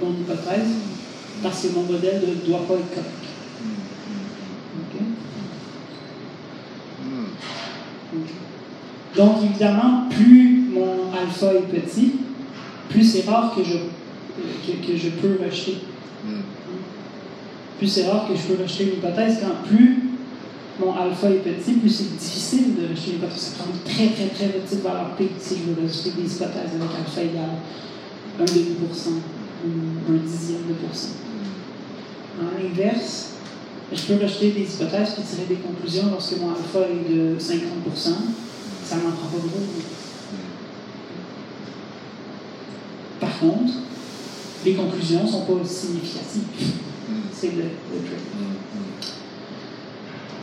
[0.00, 0.74] mon hypothèse,
[1.42, 3.08] parce que mon modèle ne doit pas être correct.
[4.80, 5.00] OK?
[7.04, 8.16] Hmm.
[8.16, 8.28] OK.
[9.16, 12.12] Donc, évidemment, plus mon alpha est petit,
[12.88, 13.78] plus c'est rare que je,
[14.66, 15.78] que, que je peux rejeter.
[16.24, 16.40] Hmm.
[17.78, 20.07] Plus c'est rare que je peux rejeter une hypothèse, quand plus
[20.78, 23.38] mon alpha est petit, plus c'est difficile de une hypothèse.
[23.38, 26.72] Ça prend une très, très, très petite valeur P si je veux rejeter des hypothèses
[26.74, 27.50] avec alpha égal
[28.40, 29.08] 1,5%
[29.64, 31.16] ou un dixième de pourcent.
[32.40, 33.30] En l'inverse,
[33.92, 38.12] je peux rejeter des hypothèses puis tirer des conclusions lorsque mon alpha est de 50%.
[38.84, 39.66] Ça m'en prend pas gros.
[43.20, 43.72] Par contre,
[44.64, 46.42] les conclusions ne sont pas significatives.
[47.32, 49.17] C'est le, le trick.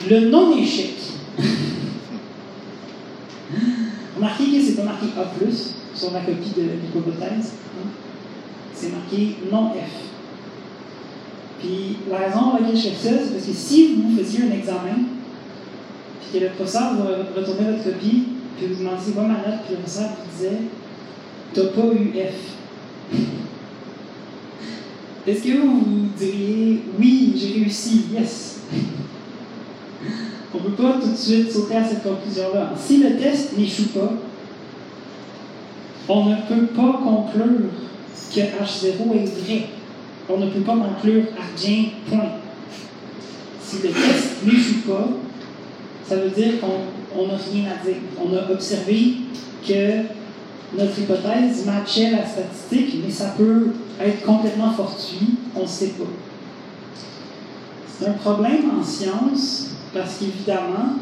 [0.10, 0.96] Le non-échec.
[4.16, 5.26] Remarquez que ce n'est pas marqué A
[5.96, 7.54] sur la copie de l'hypothèse.
[7.54, 7.88] hein.
[8.74, 9.76] C'est marqué non F.
[11.60, 14.52] Puis la raison pour laquelle je fais ça, c'est parce que si vous faisiez un
[14.52, 14.98] examen,
[16.22, 17.08] puis que le professeur vous
[17.40, 18.24] retournait votre copie,
[18.58, 20.60] puis vous demandiez quoi ma note, puis le professeur vous disait
[21.54, 23.16] T'as pas eu F.
[25.28, 28.60] Est-ce que vous vous diriez Oui, j'ai réussi, yes
[30.54, 32.74] On ne peut pas tout de suite sauter à cette conclusion-là.
[32.78, 34.14] Si le test n'échoue pas,
[36.08, 37.72] on ne peut pas conclure
[38.34, 39.68] que H0 est vrai.
[40.30, 42.30] On ne peut pas conclure Argent, point.
[43.62, 45.10] Si le test n'échoue pas,
[46.08, 47.98] ça veut dire qu'on n'a rien à dire.
[48.24, 49.16] On a observé
[49.68, 50.04] que
[50.78, 56.04] notre hypothèse matchait la statistique, mais ça peut être complètement fortuit, on ne sait pas.
[57.98, 60.98] C'est un problème en sciences parce qu'évidemment,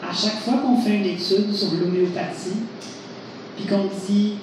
[0.00, 2.62] à chaque fois qu'on fait une étude sur l'homéopathie,
[3.56, 4.34] puis qu'on dit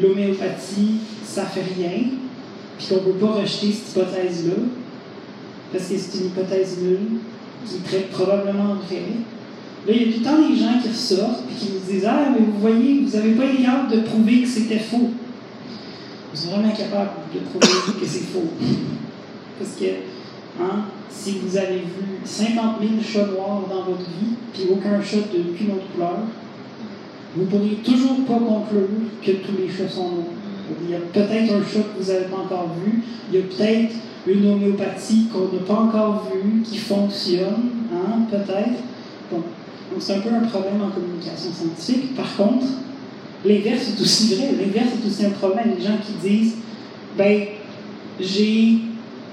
[0.00, 2.02] l'homéopathie, ça fait rien,
[2.78, 4.54] puis qu'on ne peut pas rejeter cette hypothèse-là,
[5.72, 7.18] parce que c'est une hypothèse nulle,
[7.66, 9.02] qui est très probablement vraie,
[9.86, 12.26] Là, il y a tout temps des gens qui ressortent et qui nous disent Ah,
[12.32, 15.10] mais vous voyez, vous n'avez pas été capable de prouver que c'était faux.
[16.34, 18.50] Vous êtes vraiment incapable de prouver que c'est faux.
[19.60, 19.84] Parce que,
[20.60, 25.18] hein, si vous avez vu 50 000 chats noirs dans votre vie, puis aucun chat
[25.32, 26.18] d'aucune autre couleur,
[27.34, 28.88] vous ne pourriez toujours pas conclure
[29.22, 30.26] que tous les chats sont noirs.
[30.82, 33.46] Il y a peut-être un chat que vous n'avez pas encore vu, il y a
[33.46, 33.94] peut-être
[34.26, 38.82] une homéopathie qu'on n'a pas encore vue, qui fonctionne, hein, peut-être.
[39.30, 39.42] Bon.
[40.00, 42.16] C'est un peu un problème en communication scientifique.
[42.16, 42.66] Par contre,
[43.44, 44.50] l'inverse est aussi vrai.
[44.52, 45.74] L'inverse est aussi un problème.
[45.78, 46.56] Les gens qui disent
[47.16, 47.46] ben,
[48.20, 48.78] j'ai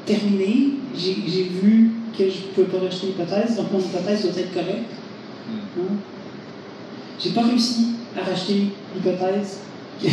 [0.06, 4.54] terminé, j'ai vu que je ne pouvais pas rejeter l'hypothèse, donc mon hypothèse doit être
[4.54, 4.92] correcte.
[5.50, 5.96] Hein?
[7.20, 7.88] J'ai pas réussi
[8.18, 9.60] à racheter l'hypothèse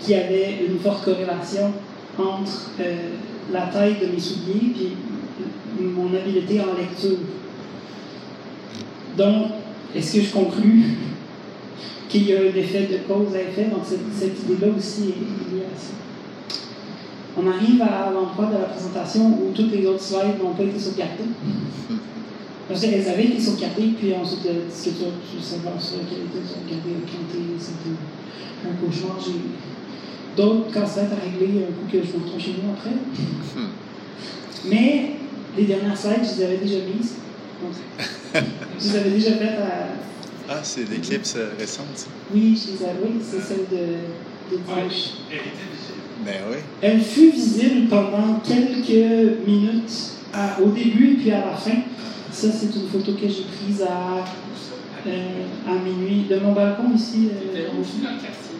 [0.00, 1.72] qui avait une forte corrélation
[2.18, 3.10] entre euh,
[3.52, 7.18] la taille de mes souliers et mon habileté en lecture.
[9.16, 9.52] Donc,
[9.94, 10.84] est-ce que je conclus
[12.08, 13.64] qu'il y a un effet de cause à effet?
[13.70, 15.92] Donc, cette, cette idée-là aussi est liée à ça.
[17.36, 20.78] On arrive à l'endroit de la présentation où toutes les autres slides n'ont pas été
[20.78, 21.32] sauvegardées.
[22.68, 26.96] Parce qu'elles avaient été sauvegardées, puis ensuite, la discussion sur savoir sur laquelle étaient sauvegardées
[26.96, 27.96] a planté, c'était
[28.68, 29.18] un cauchemar.
[29.18, 29.40] J'ai
[30.36, 32.96] d'autres casse-têtes à régler un coup que je me retrouve chez nous après.
[34.66, 35.10] Mais
[35.56, 37.14] les dernières slides, je les avais déjà mises.
[37.62, 37.72] Donc,
[38.78, 39.88] je les avais déjà faites à.
[40.48, 42.08] Ah, c'est l'éclipse euh, récente, ça.
[42.34, 45.12] Oui, je les avais, oui, c'est celle de, de dimanche.
[46.24, 46.56] Ben oui.
[46.80, 51.72] Elle fut visible pendant quelques minutes à- au début et puis à la fin.
[52.30, 54.24] Ça, c'est une photo que j'ai prise à,
[55.06, 57.28] euh, à minuit de mon balcon ici.
[57.54, 58.58] Euh, aussi dans le quartier.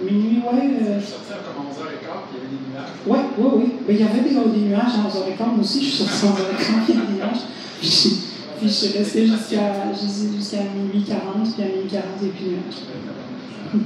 [0.00, 0.70] minuit, ouais.
[0.82, 2.92] euh, Je sortais comme 11h15, puis il y avait des nuages.
[3.06, 3.72] Oui, oui, oui.
[3.86, 5.50] Mais il y avait des, des nuages à 11h15.
[5.54, 7.42] Moi aussi, je suis sortie à 11h15, il y avait des nuages.
[7.80, 8.08] Puis, je-
[8.58, 12.80] puis je suis restée jusqu'à jusqu'à minuit 40, puis à minuit 40, et puis nuages.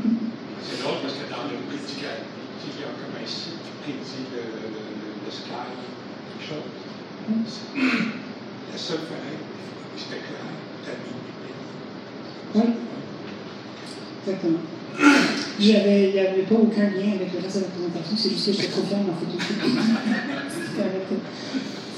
[0.63, 2.21] C'est drôle parce que dans le médical,
[2.61, 5.49] tu sais, il y a comme un site qui prédit le, le, le, le sky,
[5.49, 6.69] quelque chose.
[7.29, 9.45] La seule fenêtre,
[9.97, 10.41] c'était clair,
[10.85, 11.15] t'as mis
[12.55, 12.73] Oui,
[14.27, 14.59] exactement.
[15.61, 18.47] J'avais, il n'y avait pas aucun lien avec le reste de la présentation, c'est juste
[18.47, 19.37] que j'étais trop fière de ma photo.
[20.49, 21.03] C'était avec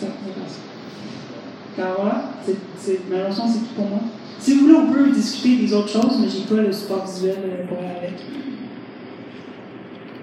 [0.00, 0.06] ça,
[1.78, 2.32] Alors voilà,
[2.76, 4.00] c'est, malheureusement, c'est tout pour moi.
[4.40, 7.36] Si vous voulez, on peut discuter des autres choses, mais j'ai pas le support visuel
[7.44, 8.14] euh, pour aller avec.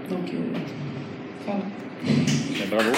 [0.10, 0.58] Donc, euh,
[1.46, 1.64] voilà.
[2.70, 2.92] Bravo.